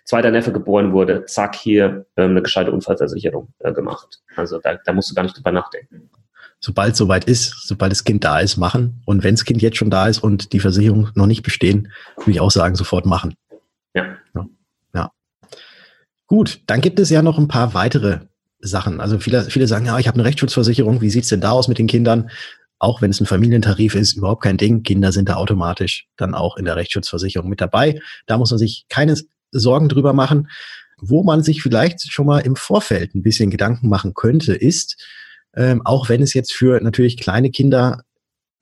zweiter 0.05 0.31
Neffe 0.31 0.53
geboren 0.53 0.93
wurde, 0.93 1.25
zack, 1.25 1.57
hier 1.57 2.05
ähm, 2.15 2.31
eine 2.31 2.41
gescheite 2.41 2.71
Unfallversicherung 2.71 3.49
äh, 3.59 3.73
gemacht. 3.73 4.21
Also 4.37 4.59
da, 4.59 4.77
da 4.85 4.93
musst 4.93 5.11
du 5.11 5.15
gar 5.15 5.23
nicht 5.23 5.37
drüber 5.37 5.51
nachdenken 5.51 6.09
sobald 6.61 6.91
es 6.91 6.97
soweit 6.97 7.23
ist, 7.23 7.67
sobald 7.67 7.93
das 7.93 8.03
Kind 8.03 8.25
da 8.25 8.39
ist, 8.39 8.57
machen. 8.57 9.01
Und 9.05 9.23
wenn 9.23 9.35
das 9.35 9.45
Kind 9.45 9.61
jetzt 9.61 9.77
schon 9.77 9.89
da 9.89 10.09
ist 10.09 10.19
und 10.19 10.51
die 10.51 10.59
Versicherung 10.59 11.09
noch 11.15 11.25
nicht 11.25 11.41
bestehen, 11.41 11.89
würde 12.17 12.31
ich 12.31 12.41
auch 12.41 12.51
sagen, 12.51 12.75
sofort 12.75 13.05
machen. 13.05 13.33
Ja. 13.93 14.17
ja. 14.35 14.45
Gut, 16.29 16.61
dann 16.67 16.79
gibt 16.79 16.99
es 16.99 17.09
ja 17.09 17.23
noch 17.23 17.39
ein 17.39 17.47
paar 17.47 17.73
weitere 17.73 18.19
Sachen. 18.59 19.01
Also 19.01 19.17
viele, 19.17 19.45
viele 19.45 19.65
sagen, 19.65 19.87
ja, 19.87 19.97
ich 19.97 20.07
habe 20.07 20.15
eine 20.15 20.25
Rechtsschutzversicherung, 20.25 21.01
wie 21.01 21.09
sieht's 21.09 21.29
denn 21.29 21.41
da 21.41 21.51
aus 21.51 21.67
mit 21.67 21.79
den 21.79 21.87
Kindern? 21.87 22.29
Auch 22.77 23.01
wenn 23.01 23.09
es 23.09 23.19
ein 23.19 23.25
Familientarif 23.25 23.95
ist, 23.95 24.15
überhaupt 24.15 24.43
kein 24.43 24.57
Ding. 24.57 24.83
Kinder 24.83 25.11
sind 25.11 25.27
da 25.27 25.37
automatisch 25.37 26.07
dann 26.17 26.35
auch 26.35 26.55
in 26.55 26.65
der 26.65 26.75
Rechtsschutzversicherung 26.75 27.49
mit 27.49 27.61
dabei. 27.61 27.99
Da 28.27 28.37
muss 28.37 28.51
man 28.51 28.59
sich 28.59 28.85
keine 28.89 29.15
Sorgen 29.51 29.89
drüber 29.89 30.13
machen. 30.13 30.49
Wo 31.01 31.23
man 31.23 31.41
sich 31.41 31.63
vielleicht 31.63 32.11
schon 32.11 32.27
mal 32.27 32.39
im 32.39 32.55
Vorfeld 32.55 33.15
ein 33.15 33.23
bisschen 33.23 33.49
Gedanken 33.49 33.89
machen 33.89 34.13
könnte, 34.13 34.53
ist, 34.53 35.03
ähm, 35.55 35.81
auch 35.83 36.09
wenn 36.09 36.21
es 36.21 36.35
jetzt 36.35 36.53
für 36.53 36.79
natürlich 36.79 37.17
kleine 37.17 37.49
Kinder 37.49 38.03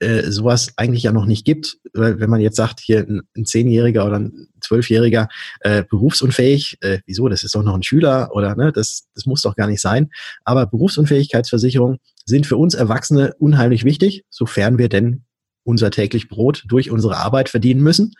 äh, 0.00 0.30
sowas 0.30 0.72
eigentlich 0.76 1.02
ja 1.02 1.12
noch 1.12 1.26
nicht 1.26 1.44
gibt. 1.44 1.78
Weil 1.92 2.20
wenn 2.20 2.30
man 2.30 2.40
jetzt 2.40 2.56
sagt, 2.56 2.80
hier 2.80 3.06
ein, 3.06 3.44
Zehnjähriger 3.44 4.06
oder 4.06 4.18
ein 4.18 4.48
Zwölfjähriger 4.60 5.28
äh, 5.60 5.84
berufsunfähig, 5.88 6.78
äh, 6.80 6.98
wieso, 7.06 7.28
das 7.28 7.42
ist 7.42 7.54
doch 7.54 7.62
noch 7.62 7.74
ein 7.74 7.82
Schüler 7.82 8.30
oder 8.32 8.54
ne, 8.54 8.72
das, 8.72 9.08
das 9.14 9.26
muss 9.26 9.42
doch 9.42 9.56
gar 9.56 9.66
nicht 9.66 9.80
sein. 9.80 10.10
Aber 10.44 10.66
Berufsunfähigkeitsversicherungen 10.66 11.98
sind 12.24 12.46
für 12.46 12.56
uns 12.56 12.74
Erwachsene 12.74 13.34
unheimlich 13.38 13.84
wichtig, 13.84 14.24
sofern 14.30 14.78
wir 14.78 14.88
denn 14.88 15.24
unser 15.64 15.90
täglich 15.90 16.28
Brot 16.28 16.64
durch 16.68 16.90
unsere 16.90 17.16
Arbeit 17.16 17.48
verdienen 17.48 17.82
müssen. 17.82 18.14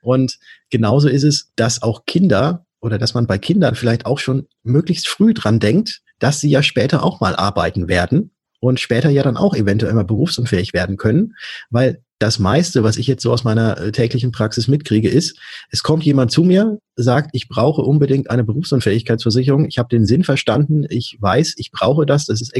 Und 0.00 0.38
genauso 0.70 1.08
ist 1.08 1.24
es, 1.24 1.52
dass 1.56 1.82
auch 1.82 2.06
Kinder 2.06 2.66
oder 2.80 2.98
dass 2.98 3.14
man 3.14 3.26
bei 3.26 3.38
Kindern 3.38 3.74
vielleicht 3.74 4.06
auch 4.06 4.18
schon 4.18 4.46
möglichst 4.62 5.08
früh 5.08 5.34
dran 5.34 5.60
denkt, 5.60 6.02
dass 6.18 6.40
sie 6.40 6.50
ja 6.50 6.62
später 6.62 7.02
auch 7.02 7.20
mal 7.20 7.36
arbeiten 7.36 7.88
werden 7.88 8.30
und 8.60 8.80
später 8.80 9.10
ja 9.10 9.22
dann 9.22 9.36
auch 9.36 9.54
eventuell 9.54 9.94
mal 9.94 10.04
berufsunfähig 10.04 10.72
werden 10.72 10.96
können, 10.96 11.34
weil 11.70 12.02
das 12.18 12.40
meiste, 12.40 12.82
was 12.82 12.96
ich 12.96 13.06
jetzt 13.06 13.22
so 13.22 13.32
aus 13.32 13.44
meiner 13.44 13.78
äh, 13.78 13.92
täglichen 13.92 14.32
Praxis 14.32 14.66
mitkriege, 14.66 15.08
ist, 15.08 15.38
es 15.70 15.84
kommt 15.84 16.04
jemand 16.04 16.32
zu 16.32 16.42
mir, 16.42 16.78
sagt, 16.96 17.30
ich 17.32 17.48
brauche 17.48 17.82
unbedingt 17.82 18.28
eine 18.30 18.42
Berufsunfähigkeitsversicherung, 18.42 19.66
ich 19.66 19.78
habe 19.78 19.88
den 19.88 20.04
Sinn 20.04 20.24
verstanden, 20.24 20.84
ich 20.88 21.16
weiß, 21.20 21.54
ich 21.58 21.70
brauche 21.70 22.06
das, 22.06 22.26
das 22.26 22.40
ist 22.40 22.52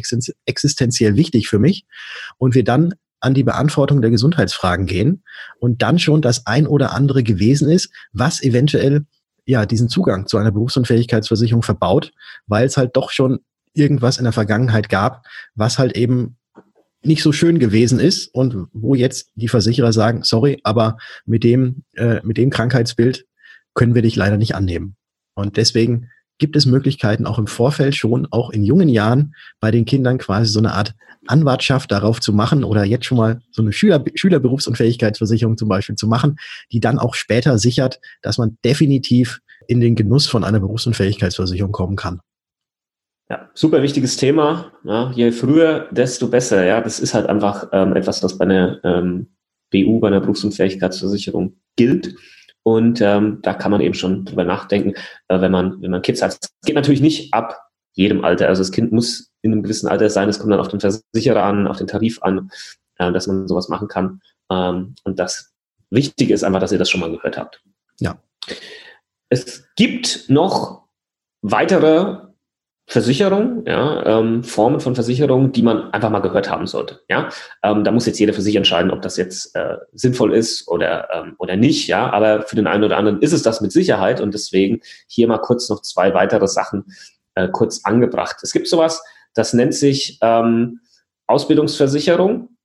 existenziell 0.46 1.16
wichtig 1.16 1.48
für 1.48 1.58
mich. 1.58 1.86
Und 2.38 2.54
wir 2.54 2.62
dann 2.62 2.94
an 3.20 3.34
die 3.34 3.42
Beantwortung 3.42 4.00
der 4.00 4.12
Gesundheitsfragen 4.12 4.86
gehen 4.86 5.24
und 5.58 5.82
dann 5.82 5.98
schon 5.98 6.22
das 6.22 6.46
ein 6.46 6.68
oder 6.68 6.94
andere 6.94 7.24
gewesen 7.24 7.68
ist, 7.68 7.90
was 8.12 8.40
eventuell 8.40 9.06
ja 9.44 9.66
diesen 9.66 9.88
Zugang 9.88 10.26
zu 10.26 10.36
einer 10.36 10.52
Berufsunfähigkeitsversicherung 10.52 11.62
verbaut, 11.62 12.12
weil 12.46 12.66
es 12.66 12.76
halt 12.76 12.90
doch 12.94 13.10
schon 13.10 13.40
irgendwas 13.78 14.18
in 14.18 14.24
der 14.24 14.32
Vergangenheit 14.32 14.88
gab, 14.88 15.24
was 15.54 15.78
halt 15.78 15.96
eben 15.96 16.36
nicht 17.02 17.22
so 17.22 17.32
schön 17.32 17.58
gewesen 17.58 18.00
ist 18.00 18.26
und 18.34 18.66
wo 18.72 18.94
jetzt 18.94 19.30
die 19.36 19.48
Versicherer 19.48 19.92
sagen, 19.92 20.22
sorry, 20.24 20.58
aber 20.64 20.98
mit 21.24 21.44
dem, 21.44 21.84
äh, 21.94 22.20
mit 22.24 22.36
dem 22.36 22.50
Krankheitsbild 22.50 23.24
können 23.74 23.94
wir 23.94 24.02
dich 24.02 24.16
leider 24.16 24.36
nicht 24.36 24.54
annehmen. 24.54 24.96
Und 25.34 25.56
deswegen 25.56 26.08
gibt 26.38 26.56
es 26.56 26.66
Möglichkeiten 26.66 27.26
auch 27.26 27.38
im 27.38 27.46
Vorfeld 27.46 27.94
schon, 27.94 28.26
auch 28.30 28.50
in 28.50 28.64
jungen 28.64 28.88
Jahren 28.88 29.34
bei 29.60 29.70
den 29.70 29.84
Kindern 29.84 30.18
quasi 30.18 30.50
so 30.50 30.58
eine 30.58 30.72
Art 30.72 30.94
Anwartschaft 31.26 31.92
darauf 31.92 32.20
zu 32.20 32.32
machen 32.32 32.64
oder 32.64 32.84
jetzt 32.84 33.04
schon 33.04 33.18
mal 33.18 33.40
so 33.50 33.62
eine 33.62 33.72
Schüler, 33.72 34.02
Schülerberufsunfähigkeitsversicherung 34.14 35.56
zum 35.56 35.68
Beispiel 35.68 35.96
zu 35.96 36.06
machen, 36.06 36.36
die 36.72 36.80
dann 36.80 36.98
auch 36.98 37.14
später 37.14 37.58
sichert, 37.58 38.00
dass 38.22 38.38
man 38.38 38.56
definitiv 38.64 39.40
in 39.66 39.80
den 39.80 39.94
Genuss 39.94 40.26
von 40.26 40.44
einer 40.44 40.60
Berufsunfähigkeitsversicherung 40.60 41.72
kommen 41.72 41.96
kann. 41.96 42.20
Ja, 43.30 43.50
super 43.52 43.82
wichtiges 43.82 44.16
Thema. 44.16 44.72
Ja, 44.84 45.10
je 45.10 45.32
früher, 45.32 45.88
desto 45.90 46.28
besser. 46.28 46.64
Ja, 46.64 46.80
das 46.80 46.98
ist 46.98 47.12
halt 47.12 47.26
einfach 47.26 47.68
ähm, 47.72 47.94
etwas, 47.94 48.22
was 48.22 48.38
bei 48.38 48.46
einer 48.46 48.80
ähm, 48.84 49.28
BU, 49.70 50.00
bei 50.00 50.08
einer 50.08 50.20
Berufsunfähigkeitsversicherung 50.20 51.56
gilt. 51.76 52.14
Und 52.62 53.00
ähm, 53.02 53.40
da 53.42 53.54
kann 53.54 53.70
man 53.70 53.80
eben 53.82 53.94
schon 53.94 54.24
drüber 54.24 54.44
nachdenken, 54.44 54.94
äh, 55.28 55.40
wenn 55.40 55.52
man, 55.52 55.80
wenn 55.82 55.90
man 55.90 56.02
Kids 56.02 56.22
hat. 56.22 56.38
Es 56.40 56.50
geht 56.64 56.74
natürlich 56.74 57.02
nicht 57.02 57.32
ab 57.34 57.58
jedem 57.92 58.24
Alter. 58.24 58.48
Also 58.48 58.60
das 58.60 58.72
Kind 58.72 58.92
muss 58.92 59.30
in 59.42 59.52
einem 59.52 59.62
gewissen 59.62 59.88
Alter 59.88 60.08
sein. 60.08 60.28
Es 60.28 60.38
kommt 60.38 60.52
dann 60.52 60.60
auf 60.60 60.68
den 60.68 60.80
Versicherer 60.80 61.42
an, 61.42 61.66
auf 61.66 61.76
den 61.76 61.86
Tarif 61.86 62.22
an, 62.22 62.50
äh, 62.96 63.12
dass 63.12 63.26
man 63.26 63.46
sowas 63.46 63.68
machen 63.68 63.88
kann. 63.88 64.20
Ähm, 64.50 64.94
und 65.04 65.18
das 65.18 65.52
Wichtige 65.90 66.32
ist 66.32 66.44
einfach, 66.44 66.60
dass 66.60 66.72
ihr 66.72 66.78
das 66.78 66.88
schon 66.88 67.00
mal 67.00 67.10
gehört 67.10 67.36
habt. 67.36 67.62
Ja. 68.00 68.22
Es 69.28 69.66
gibt 69.76 70.24
noch 70.28 70.88
weitere 71.42 72.27
Versicherung, 72.90 73.64
ja, 73.66 74.18
ähm, 74.18 74.42
Formen 74.42 74.80
von 74.80 74.94
Versicherung, 74.94 75.52
die 75.52 75.62
man 75.62 75.92
einfach 75.92 76.08
mal 76.08 76.20
gehört 76.20 76.50
haben 76.50 76.66
sollte. 76.66 77.02
Ja, 77.10 77.28
ähm, 77.62 77.84
da 77.84 77.92
muss 77.92 78.06
jetzt 78.06 78.18
jeder 78.18 78.32
für 78.32 78.40
sich 78.40 78.56
entscheiden, 78.56 78.90
ob 78.90 79.02
das 79.02 79.18
jetzt 79.18 79.54
äh, 79.54 79.76
sinnvoll 79.92 80.32
ist 80.32 80.66
oder 80.68 81.06
ähm, 81.12 81.34
oder 81.38 81.56
nicht. 81.56 81.86
Ja, 81.86 82.10
aber 82.10 82.42
für 82.42 82.56
den 82.56 82.66
einen 82.66 82.84
oder 82.84 82.96
anderen 82.96 83.20
ist 83.20 83.34
es 83.34 83.42
das 83.42 83.60
mit 83.60 83.72
Sicherheit 83.72 84.22
und 84.22 84.32
deswegen 84.32 84.80
hier 85.06 85.28
mal 85.28 85.36
kurz 85.36 85.68
noch 85.68 85.82
zwei 85.82 86.14
weitere 86.14 86.48
Sachen 86.48 86.86
äh, 87.34 87.48
kurz 87.48 87.84
angebracht. 87.84 88.36
Es 88.40 88.52
gibt 88.52 88.66
sowas, 88.66 89.04
das 89.34 89.52
nennt 89.52 89.74
sich 89.74 90.18
ähm, 90.22 90.80
Ausbildungsversicherung, 91.26 92.56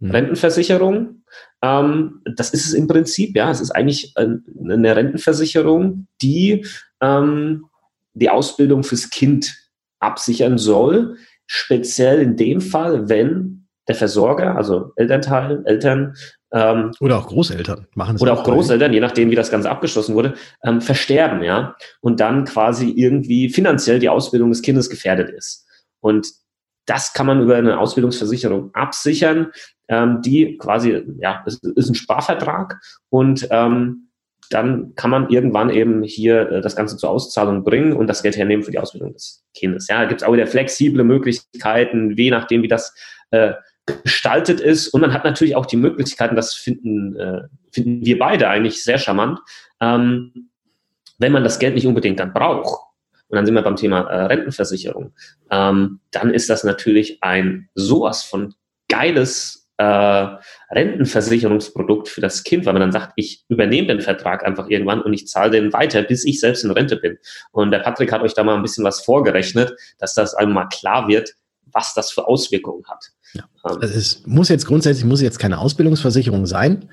hm. 0.00 0.10
Rentenversicherung. 0.10 1.22
Ähm, 1.62 2.20
das 2.34 2.50
ist 2.50 2.66
es 2.66 2.74
im 2.74 2.88
Prinzip. 2.88 3.36
Ja, 3.36 3.48
es 3.52 3.60
ist 3.60 3.70
eigentlich 3.70 4.12
äh, 4.16 4.26
eine 4.68 4.96
Rentenversicherung, 4.96 6.08
die 6.20 6.66
ähm, 7.00 7.66
die 8.14 8.30
Ausbildung 8.30 8.82
fürs 8.84 9.10
Kind 9.10 9.54
absichern 10.00 10.58
soll, 10.58 11.16
speziell 11.46 12.20
in 12.20 12.36
dem 12.36 12.60
Fall, 12.60 13.08
wenn 13.08 13.68
der 13.88 13.94
Versorger, 13.94 14.56
also 14.56 14.92
Elternteil, 14.96 15.62
Eltern 15.64 16.14
ähm, 16.52 16.92
oder 17.00 17.18
auch 17.18 17.26
Großeltern 17.26 17.86
machen 17.94 18.16
es. 18.16 18.22
Oder 18.22 18.34
auch 18.34 18.44
Großeltern, 18.44 18.92
je 18.92 19.00
nachdem, 19.00 19.30
wie 19.30 19.34
das 19.34 19.50
Ganze 19.50 19.70
abgeschlossen 19.70 20.14
wurde, 20.14 20.34
ähm, 20.62 20.80
versterben, 20.80 21.42
ja. 21.42 21.74
Und 22.00 22.20
dann 22.20 22.44
quasi 22.44 22.90
irgendwie 22.90 23.48
finanziell 23.48 23.98
die 23.98 24.10
Ausbildung 24.10 24.50
des 24.50 24.62
Kindes 24.62 24.90
gefährdet 24.90 25.30
ist. 25.30 25.66
Und 26.00 26.28
das 26.86 27.12
kann 27.12 27.26
man 27.26 27.42
über 27.42 27.56
eine 27.56 27.78
Ausbildungsversicherung 27.78 28.70
absichern, 28.74 29.50
ähm, 29.88 30.20
die 30.20 30.58
quasi, 30.58 31.02
ja, 31.20 31.42
es 31.46 31.58
ist 31.62 31.88
ein 31.88 31.94
Sparvertrag 31.94 32.80
und 33.08 33.48
ähm, 33.50 34.08
dann 34.54 34.94
kann 34.94 35.10
man 35.10 35.30
irgendwann 35.30 35.70
eben 35.70 36.02
hier 36.02 36.50
äh, 36.50 36.60
das 36.60 36.76
Ganze 36.76 36.96
zur 36.96 37.10
Auszahlung 37.10 37.64
bringen 37.64 37.92
und 37.94 38.06
das 38.06 38.22
Geld 38.22 38.36
hernehmen 38.36 38.64
für 38.64 38.70
die 38.70 38.78
Ausbildung 38.78 39.12
des 39.12 39.44
Kindes. 39.54 39.88
Ja, 39.88 40.00
da 40.00 40.04
gibt 40.06 40.22
es 40.22 40.26
auch 40.26 40.32
wieder 40.32 40.46
flexible 40.46 41.04
Möglichkeiten, 41.04 42.16
je 42.16 42.30
nachdem, 42.30 42.62
wie 42.62 42.68
das 42.68 42.94
äh, 43.30 43.52
gestaltet 44.04 44.60
ist. 44.60 44.88
Und 44.88 45.00
man 45.00 45.12
hat 45.12 45.24
natürlich 45.24 45.56
auch 45.56 45.66
die 45.66 45.76
Möglichkeiten, 45.76 46.36
das 46.36 46.54
finden, 46.54 47.16
äh, 47.16 47.42
finden 47.72 48.04
wir 48.04 48.18
beide 48.18 48.48
eigentlich 48.48 48.82
sehr 48.84 48.98
charmant, 48.98 49.40
ähm, 49.80 50.50
wenn 51.18 51.32
man 51.32 51.44
das 51.44 51.58
Geld 51.58 51.74
nicht 51.74 51.86
unbedingt 51.86 52.20
dann 52.20 52.32
braucht. 52.32 52.80
Und 53.28 53.36
dann 53.36 53.46
sind 53.46 53.54
wir 53.54 53.62
beim 53.62 53.76
Thema 53.76 54.02
äh, 54.02 54.26
Rentenversicherung. 54.26 55.14
Ähm, 55.50 56.00
dann 56.10 56.34
ist 56.34 56.50
das 56.50 56.64
natürlich 56.64 57.22
ein 57.22 57.68
sowas 57.74 58.22
von 58.22 58.54
geiles 58.88 59.61
äh, 59.82 60.38
Rentenversicherungsprodukt 60.70 62.08
für 62.08 62.20
das 62.20 62.44
Kind, 62.44 62.66
weil 62.66 62.72
man 62.72 62.82
dann 62.82 62.92
sagt, 62.92 63.12
ich 63.16 63.44
übernehme 63.48 63.88
den 63.88 64.00
Vertrag 64.00 64.44
einfach 64.44 64.68
irgendwann 64.68 65.02
und 65.02 65.12
ich 65.12 65.26
zahle 65.26 65.50
den 65.50 65.72
weiter, 65.72 66.02
bis 66.02 66.24
ich 66.24 66.40
selbst 66.40 66.64
in 66.64 66.70
Rente 66.70 66.96
bin. 66.96 67.18
Und 67.50 67.72
der 67.72 67.80
Patrick 67.80 68.12
hat 68.12 68.22
euch 68.22 68.34
da 68.34 68.44
mal 68.44 68.54
ein 68.54 68.62
bisschen 68.62 68.84
was 68.84 69.00
vorgerechnet, 69.02 69.74
dass 69.98 70.14
das 70.14 70.34
einmal 70.34 70.68
klar 70.68 71.08
wird, 71.08 71.34
was 71.72 71.94
das 71.94 72.12
für 72.12 72.28
Auswirkungen 72.28 72.84
hat. 72.88 73.06
Ja. 73.34 73.42
Ähm, 73.68 73.78
also 73.80 73.94
es 73.94 74.22
muss 74.26 74.48
jetzt 74.48 74.66
grundsätzlich 74.66 75.04
muss 75.04 75.20
jetzt 75.20 75.38
keine 75.38 75.58
Ausbildungsversicherung 75.58 76.46
sein. 76.46 76.88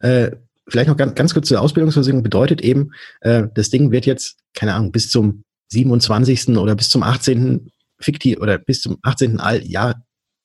Äh, 0.00 0.32
vielleicht 0.68 0.88
noch 0.88 0.96
ganz, 0.96 1.14
ganz 1.14 1.34
kurz 1.34 1.48
zur 1.48 1.60
Ausbildungsversicherung 1.60 2.22
bedeutet 2.22 2.60
eben, 2.60 2.90
äh, 3.20 3.44
das 3.54 3.70
Ding 3.70 3.92
wird 3.92 4.06
jetzt, 4.06 4.38
keine 4.54 4.74
Ahnung, 4.74 4.90
bis 4.90 5.10
zum 5.10 5.44
27. 5.68 6.56
oder 6.56 6.74
bis 6.74 6.90
zum 6.90 7.02
18. 7.02 7.70
fiktiv 7.98 8.40
oder 8.40 8.58
bis 8.58 8.80
zum 8.80 8.98
18. 9.02 9.40
Jahr 9.62 10.02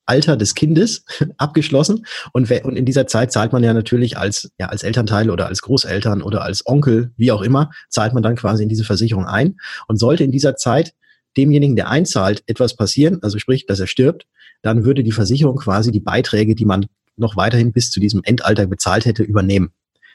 Alter 0.07 0.37
des 0.37 0.55
Kindes 0.55 1.05
abgeschlossen. 1.37 2.05
Und, 2.33 2.49
und 2.49 2.75
in 2.75 2.85
dieser 2.85 3.07
Zeit 3.07 3.31
zahlt 3.31 3.53
man 3.53 3.63
ja 3.63 3.73
natürlich 3.73 4.17
als, 4.17 4.51
ja, 4.59 4.67
als 4.67 4.83
Elternteil 4.83 5.29
oder 5.29 5.47
als 5.47 5.61
Großeltern 5.61 6.21
oder 6.21 6.41
als 6.41 6.65
Onkel, 6.65 7.11
wie 7.17 7.31
auch 7.31 7.41
immer, 7.41 7.71
zahlt 7.89 8.13
man 8.13 8.23
dann 8.23 8.35
quasi 8.35 8.63
in 8.63 8.69
diese 8.69 8.83
Versicherung 8.83 9.25
ein. 9.25 9.57
Und 9.87 9.97
sollte 9.97 10.23
in 10.23 10.31
dieser 10.31 10.55
Zeit 10.55 10.93
demjenigen, 11.37 11.75
der 11.75 11.89
einzahlt, 11.89 12.43
etwas 12.47 12.75
passieren, 12.75 13.19
also 13.21 13.37
sprich, 13.37 13.67
dass 13.67 13.79
er 13.79 13.87
stirbt, 13.87 14.25
dann 14.63 14.85
würde 14.85 15.03
die 15.03 15.11
Versicherung 15.11 15.57
quasi 15.57 15.91
die 15.91 15.99
Beiträge, 15.99 16.55
die 16.55 16.65
man 16.65 16.87
noch 17.15 17.35
weiterhin 17.35 17.71
bis 17.71 17.91
zu 17.91 17.99
diesem 17.99 18.21
Endalter 18.23 18.65
bezahlt 18.65 19.05
hätte, 19.05 19.23
übernehmen. 19.23 19.71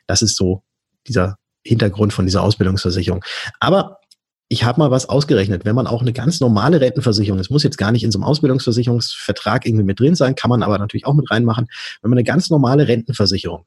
Das 0.06 0.22
ist 0.22 0.36
so 0.36 0.62
dieser 1.06 1.38
Hintergrund 1.64 2.12
von 2.12 2.26
dieser 2.26 2.42
Ausbildungsversicherung. 2.42 3.24
Aber 3.60 3.98
ich 4.52 4.64
habe 4.64 4.78
mal 4.78 4.90
was 4.90 5.08
ausgerechnet, 5.08 5.64
wenn 5.64 5.74
man 5.74 5.86
auch 5.86 6.02
eine 6.02 6.12
ganz 6.12 6.38
normale 6.40 6.78
Rentenversicherung, 6.78 7.40
es 7.40 7.48
muss 7.48 7.62
jetzt 7.62 7.78
gar 7.78 7.90
nicht 7.90 8.04
in 8.04 8.10
so 8.10 8.18
einem 8.18 8.24
Ausbildungsversicherungsvertrag 8.24 9.64
irgendwie 9.64 9.82
mit 9.82 9.98
drin 9.98 10.14
sein, 10.14 10.34
kann 10.34 10.50
man 10.50 10.62
aber 10.62 10.76
natürlich 10.76 11.06
auch 11.06 11.14
mit 11.14 11.30
reinmachen, 11.30 11.68
wenn 12.02 12.10
man 12.10 12.18
eine 12.18 12.24
ganz 12.24 12.50
normale 12.50 12.86
Rentenversicherung, 12.86 13.64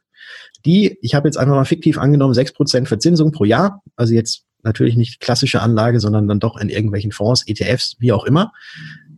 die, 0.63 0.99
ich 1.01 1.15
habe 1.15 1.27
jetzt 1.27 1.37
einfach 1.37 1.55
mal 1.55 1.65
fiktiv 1.65 1.97
angenommen, 1.97 2.35
sechs 2.35 2.53
Prozent 2.53 2.87
Verzinsung 2.87 3.31
pro 3.31 3.45
Jahr, 3.45 3.81
also 3.95 4.13
jetzt 4.13 4.43
natürlich 4.61 4.95
nicht 4.95 5.19
klassische 5.19 5.59
Anlage, 5.59 5.99
sondern 5.99 6.27
dann 6.27 6.39
doch 6.39 6.55
in 6.55 6.69
irgendwelchen 6.69 7.11
Fonds, 7.11 7.47
ETFs, 7.47 7.95
wie 7.97 8.11
auch 8.11 8.25
immer, 8.25 8.51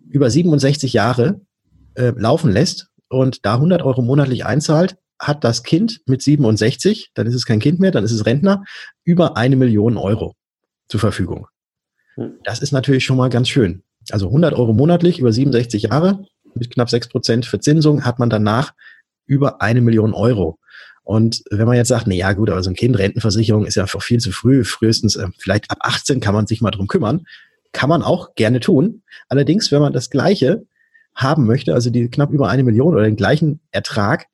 über 0.08 0.30
67 0.30 0.94
Jahre 0.94 1.42
äh, 1.96 2.14
laufen 2.16 2.50
lässt 2.50 2.88
und 3.10 3.46
da 3.46 3.56
100 3.56 3.82
Euro 3.82 4.02
monatlich 4.02 4.46
einzahlt, 4.46 4.96
hat 5.20 5.44
das 5.44 5.64
Kind 5.64 6.00
mit 6.06 6.22
67, 6.22 7.12
dann 7.14 7.28
ist 7.28 7.36
es 7.36 7.46
kein 7.46 7.60
Kind 7.60 7.82
mehr, 7.82 7.92
dann 7.92 8.06
ist 8.06 8.14
es 8.14 8.26
Rentner, 8.26 8.64
über 9.04 9.36
eine 9.36 9.58
Million 9.58 9.98
Euro 9.98 10.34
zur 10.88 11.02
Verfügung. 11.02 11.48
Das 12.44 12.60
ist 12.60 12.72
natürlich 12.72 13.06
schon 13.06 13.18
mal 13.18 13.30
ganz 13.30 13.48
schön. 13.50 13.84
Also 14.10 14.28
100 14.28 14.54
Euro 14.54 14.74
monatlich 14.74 15.20
über 15.20 15.32
67 15.32 15.84
Jahre 15.84 16.26
mit 16.56 16.72
knapp 16.72 16.90
6 16.90 17.10
Prozent 17.10 17.46
Verzinsung 17.46 18.06
hat 18.06 18.20
man 18.20 18.30
danach 18.30 18.74
über 19.26 19.62
eine 19.62 19.82
Million 19.82 20.14
Euro. 20.14 20.58
Und 21.04 21.44
wenn 21.52 21.68
man 21.68 21.78
jetzt 21.78 21.88
sagt, 21.90 22.08
na 22.08 22.16
ja, 22.16 22.34
gut, 22.34 22.50
aber 22.50 22.64
so 22.64 22.70
ein 22.70 22.76
Kind, 22.76 22.98
Rentenversicherung 22.98 23.66
ist 23.66 23.76
ja 23.76 23.86
viel 23.88 24.20
zu 24.20 24.32
früh, 24.32 24.64
frühestens 24.64 25.16
äh, 25.16 25.28
vielleicht 25.38 25.70
ab 25.72 25.78
18 25.82 26.20
kann 26.20 26.34
man 26.34 26.48
sich 26.48 26.60
mal 26.62 26.72
drum 26.72 26.88
kümmern, 26.88 27.26
kann 27.72 27.90
man 27.90 28.02
auch 28.02 28.36
gerne 28.36 28.60
tun. 28.60 29.04
Allerdings, 29.30 29.72
wenn 29.72 29.82
man 29.82 29.94
das 29.94 30.10
Gleiche 30.10 30.66
haben 31.16 31.46
möchte, 31.46 31.74
also 31.74 31.90
die 31.90 32.10
knapp 32.10 32.32
über 32.32 32.50
eine 32.50 32.64
Million 32.64 32.94
oder 32.94 33.04
den 33.04 33.16
gleichen 33.16 33.62
Ertrag 33.72 34.28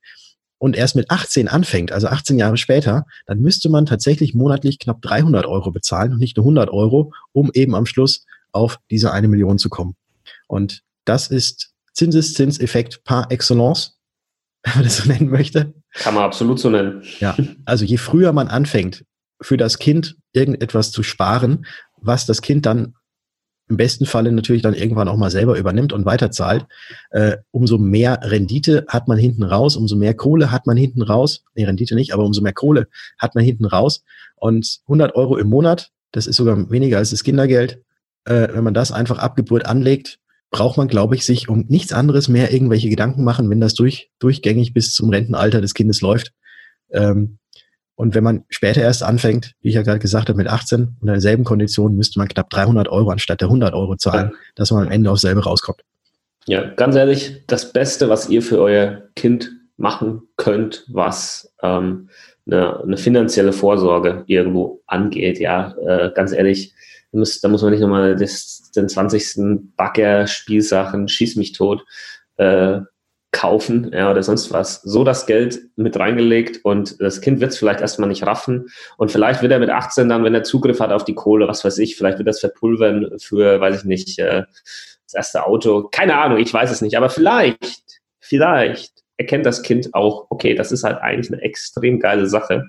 und 0.63 0.77
erst 0.77 0.95
mit 0.95 1.11
18 1.11 1.49
anfängt, 1.49 1.91
also 1.91 2.07
18 2.07 2.39
Jahre 2.39 2.55
später, 2.55 3.05
dann 3.25 3.41
müsste 3.41 3.67
man 3.67 3.85
tatsächlich 3.85 4.33
monatlich 4.33 4.79
knapp 4.79 5.01
300 5.01 5.45
Euro 5.45 5.71
bezahlen 5.71 6.13
und 6.13 6.19
nicht 6.19 6.37
nur 6.37 6.45
100 6.45 6.69
Euro, 6.69 7.11
um 7.33 7.51
eben 7.53 7.75
am 7.75 7.85
Schluss 7.85 8.25
auf 8.53 8.79
diese 8.89 9.11
eine 9.11 9.27
Million 9.27 9.57
zu 9.57 9.67
kommen. 9.67 9.97
Und 10.47 10.81
das 11.03 11.27
ist 11.27 11.73
Zinseszinseffekt 11.91 13.03
par 13.03 13.29
excellence, 13.29 13.99
wenn 14.63 14.75
man 14.75 14.83
das 14.85 14.95
so 14.95 15.11
nennen 15.11 15.29
möchte. 15.29 15.73
Kann 15.95 16.13
man 16.13 16.23
absolut 16.23 16.61
so 16.61 16.69
nennen. 16.69 17.03
Ja, 17.19 17.35
also 17.65 17.83
je 17.83 17.97
früher 17.97 18.31
man 18.31 18.47
anfängt, 18.47 19.03
für 19.41 19.57
das 19.57 19.79
Kind 19.79 20.15
irgendetwas 20.31 20.93
zu 20.93 21.03
sparen, 21.03 21.65
was 21.97 22.25
das 22.25 22.41
Kind 22.41 22.65
dann 22.65 22.95
im 23.69 23.77
besten 23.77 24.05
Falle 24.05 24.31
natürlich 24.31 24.61
dann 24.61 24.73
irgendwann 24.73 25.07
auch 25.07 25.17
mal 25.17 25.31
selber 25.31 25.57
übernimmt 25.57 25.93
und 25.93 26.05
weiterzahlt, 26.05 26.65
äh, 27.11 27.37
umso 27.51 27.77
mehr 27.77 28.19
Rendite 28.21 28.85
hat 28.87 29.07
man 29.07 29.17
hinten 29.17 29.43
raus, 29.43 29.75
umso 29.75 29.95
mehr 29.95 30.13
Kohle 30.13 30.51
hat 30.51 30.67
man 30.67 30.77
hinten 30.77 31.01
raus, 31.01 31.43
nee, 31.55 31.65
Rendite 31.65 31.95
nicht, 31.95 32.13
aber 32.13 32.25
umso 32.25 32.41
mehr 32.41 32.53
Kohle 32.53 32.87
hat 33.17 33.35
man 33.35 33.43
hinten 33.43 33.65
raus. 33.65 34.03
Und 34.35 34.79
100 34.83 35.15
Euro 35.15 35.37
im 35.37 35.49
Monat, 35.49 35.91
das 36.11 36.27
ist 36.27 36.35
sogar 36.35 36.69
weniger 36.69 36.97
als 36.97 37.11
das 37.11 37.23
Kindergeld, 37.23 37.81
äh, 38.25 38.49
wenn 38.51 38.63
man 38.63 38.73
das 38.73 38.91
einfach 38.91 39.17
ab 39.17 39.35
Geburt 39.35 39.65
anlegt, 39.65 40.19
braucht 40.51 40.77
man, 40.77 40.87
glaube 40.87 41.15
ich, 41.15 41.25
sich 41.25 41.49
um 41.49 41.65
nichts 41.67 41.93
anderes 41.93 42.27
mehr 42.27 42.53
irgendwelche 42.53 42.89
Gedanken 42.89 43.23
machen, 43.23 43.49
wenn 43.49 43.59
das 43.59 43.73
durch, 43.73 44.11
durchgängig 44.19 44.73
bis 44.73 44.93
zum 44.93 45.09
Rentenalter 45.09 45.61
des 45.61 45.73
Kindes 45.73 46.01
läuft. 46.01 46.31
Ähm, 46.91 47.39
und 47.95 48.15
wenn 48.15 48.23
man 48.23 48.43
später 48.49 48.81
erst 48.81 49.03
anfängt, 49.03 49.53
wie 49.61 49.69
ich 49.69 49.75
ja 49.75 49.83
gerade 49.83 49.99
gesagt 49.99 50.29
habe, 50.29 50.37
mit 50.37 50.47
18 50.47 50.97
unter 50.99 51.13
derselben 51.13 51.43
Kondition, 51.43 51.95
müsste 51.95 52.19
man 52.19 52.27
knapp 52.27 52.49
300 52.49 52.87
Euro 52.87 53.11
anstatt 53.11 53.41
der 53.41 53.47
100 53.49 53.73
Euro 53.73 53.95
zahlen, 53.95 54.31
ja. 54.31 54.37
dass 54.55 54.71
man 54.71 54.87
am 54.87 54.91
Ende 54.91 55.11
aufs 55.11 55.21
selbe 55.21 55.43
rauskommt. 55.43 55.81
Ja, 56.47 56.73
ganz 56.73 56.95
ehrlich, 56.95 57.43
das 57.47 57.71
Beste, 57.71 58.09
was 58.09 58.29
ihr 58.29 58.41
für 58.41 58.59
euer 58.59 59.03
Kind 59.15 59.51
machen 59.77 60.23
könnt, 60.37 60.85
was 60.87 61.53
ähm, 61.61 62.09
eine, 62.45 62.81
eine 62.81 62.97
finanzielle 62.97 63.53
Vorsorge 63.53 64.23
irgendwo 64.27 64.81
angeht, 64.87 65.39
ja, 65.39 65.75
äh, 65.85 66.11
ganz 66.13 66.33
ehrlich, 66.33 66.73
da 67.11 67.19
muss, 67.19 67.39
da 67.41 67.47
muss 67.47 67.61
man 67.61 67.71
nicht 67.71 67.79
nochmal 67.79 68.15
das, 68.15 68.71
den 68.75 68.89
20. 68.89 69.75
Bagger, 69.77 70.27
Spielsachen, 70.27 71.07
schieß 71.07 71.35
mich 71.35 71.53
tot, 71.53 71.85
äh, 72.37 72.81
kaufen 73.33 73.91
ja, 73.91 74.09
oder 74.09 74.23
sonst 74.23 74.53
was. 74.53 74.81
So 74.83 75.03
das 75.03 75.25
Geld 75.25 75.59
mit 75.75 75.97
reingelegt 75.97 76.61
und 76.63 77.01
das 77.01 77.19
Kind 77.19 77.41
wird 77.41 77.51
es 77.51 77.57
vielleicht 77.57 77.81
erstmal 77.81 78.07
nicht 78.07 78.25
raffen 78.25 78.69
und 78.97 79.11
vielleicht 79.11 79.41
wird 79.41 79.51
er 79.51 79.59
mit 79.59 79.71
18 79.71 80.07
dann, 80.07 80.23
wenn 80.23 80.35
er 80.35 80.43
Zugriff 80.43 80.79
hat 80.79 80.91
auf 80.93 81.03
die 81.03 81.15
Kohle, 81.15 81.47
was 81.47 81.65
weiß 81.65 81.79
ich, 81.79 81.97
vielleicht 81.97 82.19
wird 82.19 82.27
das 82.27 82.39
verpulvern 82.39 83.17
für, 83.19 83.59
weiß 83.59 83.79
ich 83.79 83.83
nicht, 83.85 84.19
äh, 84.19 84.43
das 85.05 85.13
erste 85.13 85.45
Auto. 85.45 85.89
Keine 85.91 86.17
Ahnung, 86.17 86.37
ich 86.37 86.53
weiß 86.53 86.71
es 86.71 86.81
nicht, 86.81 86.95
aber 86.95 87.09
vielleicht, 87.09 88.01
vielleicht 88.19 88.93
erkennt 89.17 89.45
das 89.45 89.63
Kind 89.63 89.93
auch, 89.93 90.27
okay, 90.29 90.53
das 90.55 90.71
ist 90.71 90.83
halt 90.83 91.01
eigentlich 91.01 91.33
eine 91.33 91.41
extrem 91.41 91.99
geile 91.99 92.27
Sache 92.27 92.65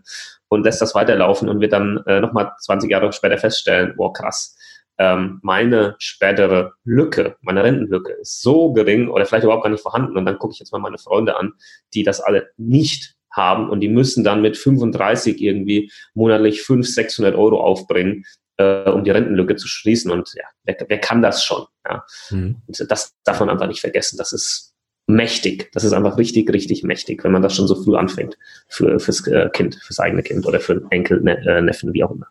und 0.49 0.65
lässt 0.65 0.81
das 0.81 0.95
weiterlaufen 0.95 1.49
und 1.49 1.61
wird 1.61 1.75
dann 1.75 2.03
äh, 2.07 2.21
nochmal 2.21 2.53
20 2.61 2.91
Jahre 2.91 3.13
später 3.13 3.39
feststellen, 3.39 3.95
boah, 3.97 4.13
krass, 4.13 4.57
ähm, 4.99 5.41
meine 5.43 5.97
spätere 5.99 6.73
Lücke, 6.85 7.37
meine 7.41 7.65
Rentenlücke 7.65 8.13
ist 8.13 8.43
so 8.43 8.73
gering 8.73 9.09
oder 9.09 9.27
vielleicht 9.27 9.45
überhaupt 9.45 9.65
gar 9.65 9.71
nicht 9.71 9.83
vorhanden. 9.83 10.17
Und 10.17 10.25
dann 10.25 10.39
gucke 10.39 10.53
ich 10.53 10.61
jetzt 10.61 10.73
mal 10.73 10.79
meine 10.79 10.99
Freunde 10.99 11.37
an, 11.37 11.55
die 11.95 12.03
das 12.03 12.21
alle 12.21 12.51
nicht 12.57 13.17
haben 13.33 13.69
und 13.69 13.81
die 13.81 13.89
müssen 13.89 14.23
dann 14.23 14.43
mit 14.43 14.57
35 14.57 15.41
irgendwie 15.41 15.91
monatlich 16.15 16.63
500, 16.63 16.95
600 16.95 17.35
Euro 17.35 17.61
aufbringen, 17.61 18.25
äh, 18.59 18.89
um 18.89 19.03
die 19.03 19.11
Rentenlücke 19.11 19.57
zu 19.57 19.67
schließen. 19.67 20.13
Und 20.13 20.33
ja, 20.37 20.45
wer, 20.63 20.77
wer 20.87 20.99
kann 20.99 21.23
das 21.23 21.45
schon? 21.45 21.65
Ja? 21.85 22.05
Mhm. 22.31 22.63
Und 22.67 22.87
das 22.89 23.15
darf 23.25 23.41
man 23.41 23.51
einfach 23.51 23.67
nicht 23.67 23.81
vergessen. 23.81 24.17
Das 24.17 24.33
ist 24.33 24.75
mächtig. 25.07 25.71
Das 25.73 25.83
ist 25.83 25.93
einfach 25.93 26.17
richtig, 26.17 26.51
richtig 26.53 26.85
mächtig, 26.85 27.25
wenn 27.25 27.33
man 27.33 27.43
das 27.43 27.57
schon 27.57 27.67
so 27.67 27.83
früh 27.83 27.97
anfängt 27.97 28.39
für 28.69 29.01
fürs 29.01 29.27
äh, 29.27 29.51
Kind, 29.53 29.75
fürs 29.83 29.99
eigene 29.99 30.23
Kind 30.23 30.47
oder 30.47 30.61
für 30.61 30.87
Enkel, 30.91 31.21
ne, 31.21 31.37
äh, 31.45 31.61
Neffen, 31.61 31.93
wie 31.93 32.05
auch 32.05 32.13
immer. 32.13 32.29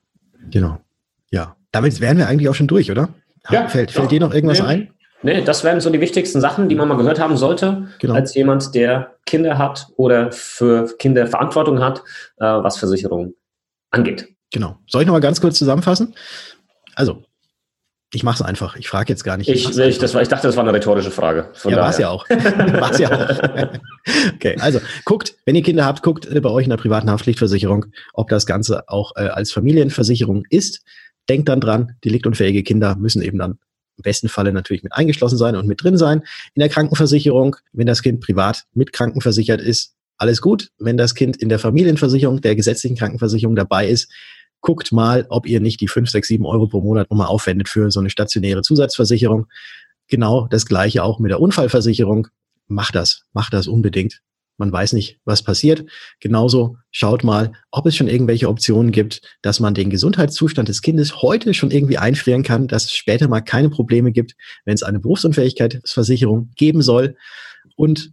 Genau. 0.49 0.79
Ja, 1.29 1.57
damit 1.73 1.99
wären 1.99 2.17
wir 2.17 2.29
eigentlich 2.29 2.47
auch 2.47 2.55
schon 2.55 2.67
durch, 2.67 2.89
oder? 2.89 3.09
Ja, 3.49 3.67
fällt, 3.67 3.91
fällt 3.91 4.11
dir 4.11 4.21
noch 4.21 4.33
irgendwas 4.33 4.61
nee. 4.61 4.65
ein? 4.65 4.93
Nee, 5.23 5.41
das 5.41 5.63
wären 5.63 5.81
so 5.81 5.89
die 5.89 6.01
wichtigsten 6.01 6.39
Sachen, 6.39 6.69
die 6.69 6.75
man 6.75 6.87
mal 6.87 6.97
gehört 6.97 7.19
haben 7.19 7.35
sollte, 7.35 7.87
genau. 7.99 8.13
als 8.13 8.35
jemand, 8.35 8.75
der 8.75 9.15
Kinder 9.25 9.57
hat 9.57 9.87
oder 9.95 10.31
für 10.31 10.95
Kinder 10.97 11.27
Verantwortung 11.27 11.79
hat, 11.79 11.99
äh, 12.37 12.45
was 12.45 12.77
Versicherung 12.77 13.33
angeht. 13.89 14.27
Genau. 14.51 14.77
Soll 14.87 15.01
ich 15.01 15.07
noch 15.07 15.13
mal 15.13 15.19
ganz 15.19 15.41
kurz 15.41 15.57
zusammenfassen? 15.57 16.13
Also, 16.95 17.23
ich 18.13 18.23
mache 18.23 18.35
es 18.35 18.41
einfach. 18.41 18.75
Ich 18.75 18.87
frage 18.87 19.11
jetzt 19.11 19.23
gar 19.23 19.37
nicht. 19.37 19.49
Ich, 19.49 19.77
ich, 19.77 19.97
das 19.97 20.13
war, 20.13 20.21
ich 20.21 20.27
dachte, 20.27 20.45
das 20.45 20.55
war 20.55 20.63
eine 20.63 20.73
rhetorische 20.73 21.09
Frage. 21.09 21.49
Von 21.53 21.71
ja, 21.71 21.79
war 21.79 21.89
es 21.89 21.97
ja 21.97 22.09
auch. 22.09 22.29
war's 22.29 22.99
ja 22.99 23.09
auch. 23.09 23.69
okay, 24.35 24.55
also 24.59 24.79
guckt, 25.05 25.35
wenn 25.45 25.55
ihr 25.55 25.63
Kinder 25.63 25.85
habt, 25.85 26.03
guckt 26.03 26.27
äh, 26.27 26.39
bei 26.39 26.49
euch 26.49 26.65
in 26.65 26.69
der 26.69 26.77
privaten 26.77 27.09
Haftpflichtversicherung, 27.09 27.87
ob 28.13 28.29
das 28.29 28.45
Ganze 28.45 28.87
auch 28.87 29.13
äh, 29.15 29.21
als 29.21 29.51
Familienversicherung 29.51 30.43
ist. 30.49 30.83
Denkt 31.29 31.49
dann 31.49 31.61
dran, 31.61 31.95
deliktunfähige 32.03 32.63
Kinder 32.63 32.95
müssen 32.95 33.21
eben 33.21 33.37
dann 33.37 33.59
im 33.97 34.01
besten 34.01 34.29
Falle 34.29 34.51
natürlich 34.51 34.83
mit 34.83 34.93
eingeschlossen 34.93 35.37
sein 35.37 35.55
und 35.55 35.67
mit 35.67 35.83
drin 35.83 35.97
sein. 35.97 36.23
In 36.55 36.59
der 36.59 36.69
Krankenversicherung, 36.69 37.55
wenn 37.71 37.87
das 37.87 38.01
Kind 38.01 38.21
privat 38.21 38.63
mit 38.73 38.91
krankenversichert 38.91 39.61
ist, 39.61 39.95
alles 40.17 40.41
gut. 40.41 40.69
Wenn 40.77 40.97
das 40.97 41.15
Kind 41.15 41.37
in 41.37 41.49
der 41.49 41.59
Familienversicherung, 41.59 42.41
der 42.41 42.55
gesetzlichen 42.55 42.97
Krankenversicherung 42.97 43.55
dabei 43.55 43.87
ist, 43.87 44.11
guckt 44.61 44.91
mal, 44.91 45.25
ob 45.29 45.45
ihr 45.45 45.59
nicht 45.59 45.81
die 45.81 45.87
5, 45.87 46.09
6, 46.09 46.27
7 46.27 46.45
Euro 46.45 46.67
pro 46.67 46.81
Monat 46.81 47.09
nochmal 47.11 47.27
aufwendet 47.27 47.69
für 47.69 47.91
so 47.91 47.99
eine 47.99 48.09
stationäre 48.09 48.61
Zusatzversicherung. 48.61 49.47
Genau 50.07 50.47
das 50.47 50.65
gleiche 50.65 51.03
auch 51.03 51.19
mit 51.19 51.31
der 51.31 51.39
Unfallversicherung. 51.39 52.27
Macht 52.67 52.95
das, 52.95 53.23
macht 53.33 53.53
das 53.53 53.67
unbedingt. 53.67 54.21
Man 54.57 54.71
weiß 54.71 54.93
nicht, 54.93 55.19
was 55.25 55.41
passiert. 55.41 55.85
Genauso 56.19 56.77
schaut 56.91 57.23
mal, 57.23 57.53
ob 57.71 57.85
es 57.85 57.95
schon 57.95 58.07
irgendwelche 58.07 58.47
Optionen 58.47 58.91
gibt, 58.91 59.21
dass 59.41 59.59
man 59.59 59.73
den 59.73 59.89
Gesundheitszustand 59.89 60.69
des 60.69 60.81
Kindes 60.81 61.21
heute 61.21 61.53
schon 61.53 61.71
irgendwie 61.71 61.97
einfrieren 61.97 62.43
kann, 62.43 62.67
dass 62.67 62.85
es 62.85 62.93
später 62.93 63.27
mal 63.27 63.41
keine 63.41 63.69
Probleme 63.69 64.11
gibt, 64.11 64.35
wenn 64.65 64.75
es 64.75 64.83
eine 64.83 64.99
Berufsunfähigkeitsversicherung 64.99 66.51
geben 66.55 66.81
soll. 66.81 67.15
Und 67.75 68.11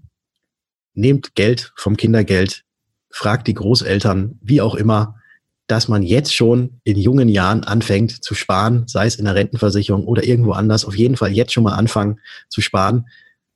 nehmt 0.95 1.35
Geld 1.35 1.73
vom 1.77 1.97
Kindergeld, 1.97 2.65
fragt 3.11 3.47
die 3.47 3.55
Großeltern, 3.55 4.39
wie 4.41 4.61
auch 4.61 4.75
immer, 4.75 5.17
dass 5.67 5.87
man 5.87 6.03
jetzt 6.03 6.35
schon 6.35 6.81
in 6.83 6.99
jungen 6.99 7.29
Jahren 7.29 7.63
anfängt 7.63 8.25
zu 8.25 8.35
sparen, 8.35 8.89
sei 8.89 9.07
es 9.07 9.17
in 9.17 9.25
der 9.25 9.37
Rentenversicherung 9.37 10.05
oder 10.05 10.25
irgendwo 10.25 10.53
anders, 10.53 10.85
auf 10.85 10.97
jeden 10.97 11.17
Fall 11.17 11.33
jetzt 11.33 11.53
schon 11.53 11.63
mal 11.63 11.75
anfangen 11.75 12.19
zu 12.49 12.61
sparen. 12.61 13.07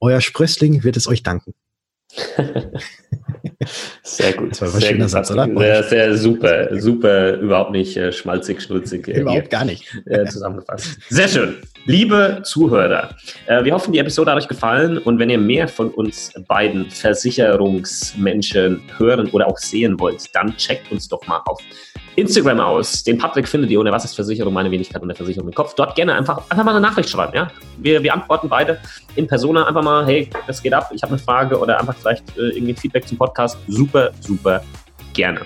Euer 0.01 0.21
Sprössling 0.21 0.85
wird 0.85 0.97
es 0.97 1.09
euch 1.09 1.23
danken. 1.25 1.55
Sehr 4.03 4.33
gut. 4.35 4.53
Das 4.53 4.61
war 4.61 4.69
ein 4.69 4.81
sehr 4.81 4.91
schöner 4.91 5.09
Satz, 5.09 5.31
oder? 5.31 5.49
Sehr, 5.57 5.83
sehr 5.83 6.17
super, 6.17 6.81
super, 6.81 7.35
überhaupt 7.39 7.71
nicht 7.73 7.97
äh, 7.97 8.13
schmalzig, 8.13 8.61
schnulzig. 8.63 9.09
Äh, 9.09 9.21
überhaupt 9.21 9.51
gar 9.51 9.65
nicht. 9.65 9.85
Äh, 10.07 10.27
zusammengefasst. 10.27 10.99
Sehr 11.09 11.29
schön. 11.29 11.57
Liebe 11.87 12.41
Zuhörer, 12.45 13.17
äh, 13.47 13.65
wir 13.65 13.75
hoffen, 13.75 13.93
die 13.93 13.99
Episode 13.99 14.31
hat 14.31 14.39
euch 14.39 14.49
gefallen 14.49 14.99
und 14.99 15.19
wenn 15.19 15.31
ihr 15.31 15.39
mehr 15.39 15.69
von 15.69 15.91
uns 15.91 16.33
beiden 16.49 16.91
Versicherungsmenschen 16.91 18.83
hören 18.99 19.29
oder 19.31 19.47
auch 19.47 19.59
sehen 19.59 19.99
wollt, 20.01 20.35
dann 20.35 20.57
checkt 20.57 20.91
uns 20.91 21.09
doch 21.09 21.27
mal 21.27 21.41
auf 21.47 21.61
Instagram 22.17 22.61
aus. 22.61 23.03
Den 23.03 23.19
Patrick 23.19 23.49
findet 23.49 23.71
ihr 23.71 23.81
unter 23.81 23.93
Was 23.93 24.05
ist 24.05 24.15
Versicherung, 24.15 24.53
meine 24.53 24.71
Wenigkeit 24.71 25.03
und 25.03 25.09
der 25.09 25.17
Versicherung 25.17 25.49
im 25.49 25.55
Kopf. 25.55 25.75
Dort 25.75 25.95
gerne 25.95 26.15
einfach, 26.15 26.43
einfach 26.49 26.65
mal 26.65 26.73
eine 26.73 26.81
Nachricht 26.81 27.09
schreiben. 27.09 27.35
Ja? 27.35 27.49
Wir, 27.79 28.03
wir 28.03 28.13
antworten 28.13 28.49
beide 28.49 28.79
in 29.17 29.27
Persona 29.27 29.67
einfach 29.67 29.83
mal, 29.83 30.07
hey, 30.07 30.29
das 30.47 30.63
geht 30.63 30.73
ab, 30.73 30.91
ich 30.95 31.03
habe 31.03 31.13
eine 31.13 31.19
Frage 31.19 31.59
oder 31.59 31.79
einfach 31.81 31.95
vielleicht 31.97 32.37
äh, 32.37 32.51
irgendwie 32.51 32.75
Feedback 32.75 33.07
zum 33.07 33.19
Podcast. 33.19 33.59
Super, 33.69 34.11
super 34.21 34.63
gerne. 35.13 35.41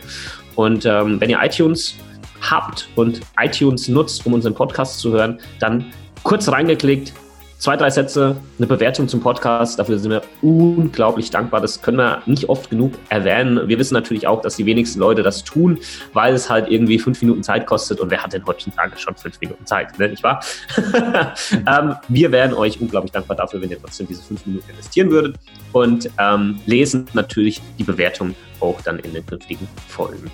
Und 0.56 0.84
ähm, 0.86 1.20
wenn 1.20 1.30
ihr 1.30 1.38
iTunes 1.42 1.94
habt 2.40 2.88
und 2.96 3.20
iTunes 3.40 3.88
nutzt, 3.88 4.24
um 4.26 4.34
unseren 4.34 4.54
Podcast 4.54 5.00
zu 5.00 5.12
hören, 5.12 5.38
dann 5.60 5.86
kurz 6.22 6.48
reingeklickt, 6.48 7.12
zwei, 7.58 7.76
drei 7.76 7.90
Sätze, 7.90 8.36
eine 8.56 8.66
Bewertung 8.66 9.08
zum 9.08 9.20
Podcast. 9.20 9.78
Dafür 9.78 9.98
sind 9.98 10.12
wir 10.12 10.22
unglaublich 10.42 11.30
dankbar. 11.30 11.60
Das 11.60 11.82
können 11.82 11.98
wir 11.98 12.22
nicht 12.26 12.48
oft 12.48 12.70
genug 12.70 12.92
erwähnen. 13.08 13.68
Wir 13.68 13.78
wissen 13.78 13.94
natürlich 13.94 14.26
auch, 14.26 14.40
dass 14.40 14.56
die 14.56 14.64
wenigsten 14.64 15.00
Leute 15.00 15.22
das 15.22 15.44
tun, 15.44 15.78
weil 16.12 16.34
es 16.34 16.48
halt 16.48 16.70
irgendwie 16.70 16.98
fünf 16.98 17.20
Minuten 17.20 17.42
Zeit 17.42 17.66
kostet. 17.66 18.00
Und 18.00 18.10
wer 18.10 18.22
hat 18.22 18.32
denn 18.32 18.46
heutzutage 18.46 18.96
schon 18.96 19.16
fünf 19.16 19.40
Minuten 19.40 19.66
Zeit, 19.66 19.98
ne? 19.98 20.08
nicht 20.08 20.22
wahr? 20.22 20.42
ähm, 21.52 21.96
wir 22.08 22.32
wären 22.32 22.54
euch 22.54 22.80
unglaublich 22.80 23.12
dankbar 23.12 23.36
dafür, 23.36 23.60
wenn 23.60 23.70
ihr 23.70 23.80
trotzdem 23.80 24.06
diese 24.06 24.22
fünf 24.22 24.46
Minuten 24.46 24.70
investieren 24.70 25.10
würdet 25.10 25.36
und 25.72 26.08
ähm, 26.18 26.60
lesen 26.66 27.06
natürlich 27.12 27.60
die 27.78 27.84
Bewertung 27.84 28.34
auch 28.60 28.80
dann 28.82 29.00
in 29.00 29.12
den 29.12 29.26
künftigen 29.26 29.68
Folgen 29.88 30.30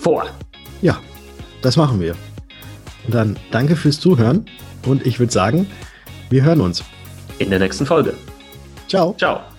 vor. 0.00 0.26
Ja, 0.82 0.98
das 1.62 1.76
machen 1.76 2.00
wir. 2.00 2.16
Und 3.06 3.14
dann 3.14 3.36
danke 3.50 3.76
fürs 3.76 4.00
Zuhören 4.00 4.46
und 4.86 5.06
ich 5.06 5.18
würde 5.18 5.32
sagen, 5.32 5.66
wir 6.34 6.42
hören 6.42 6.60
uns. 6.60 6.82
In 7.38 7.48
der 7.48 7.60
nächsten 7.60 7.86
Folge. 7.86 8.14
Ciao. 8.88 9.14
Ciao. 9.16 9.53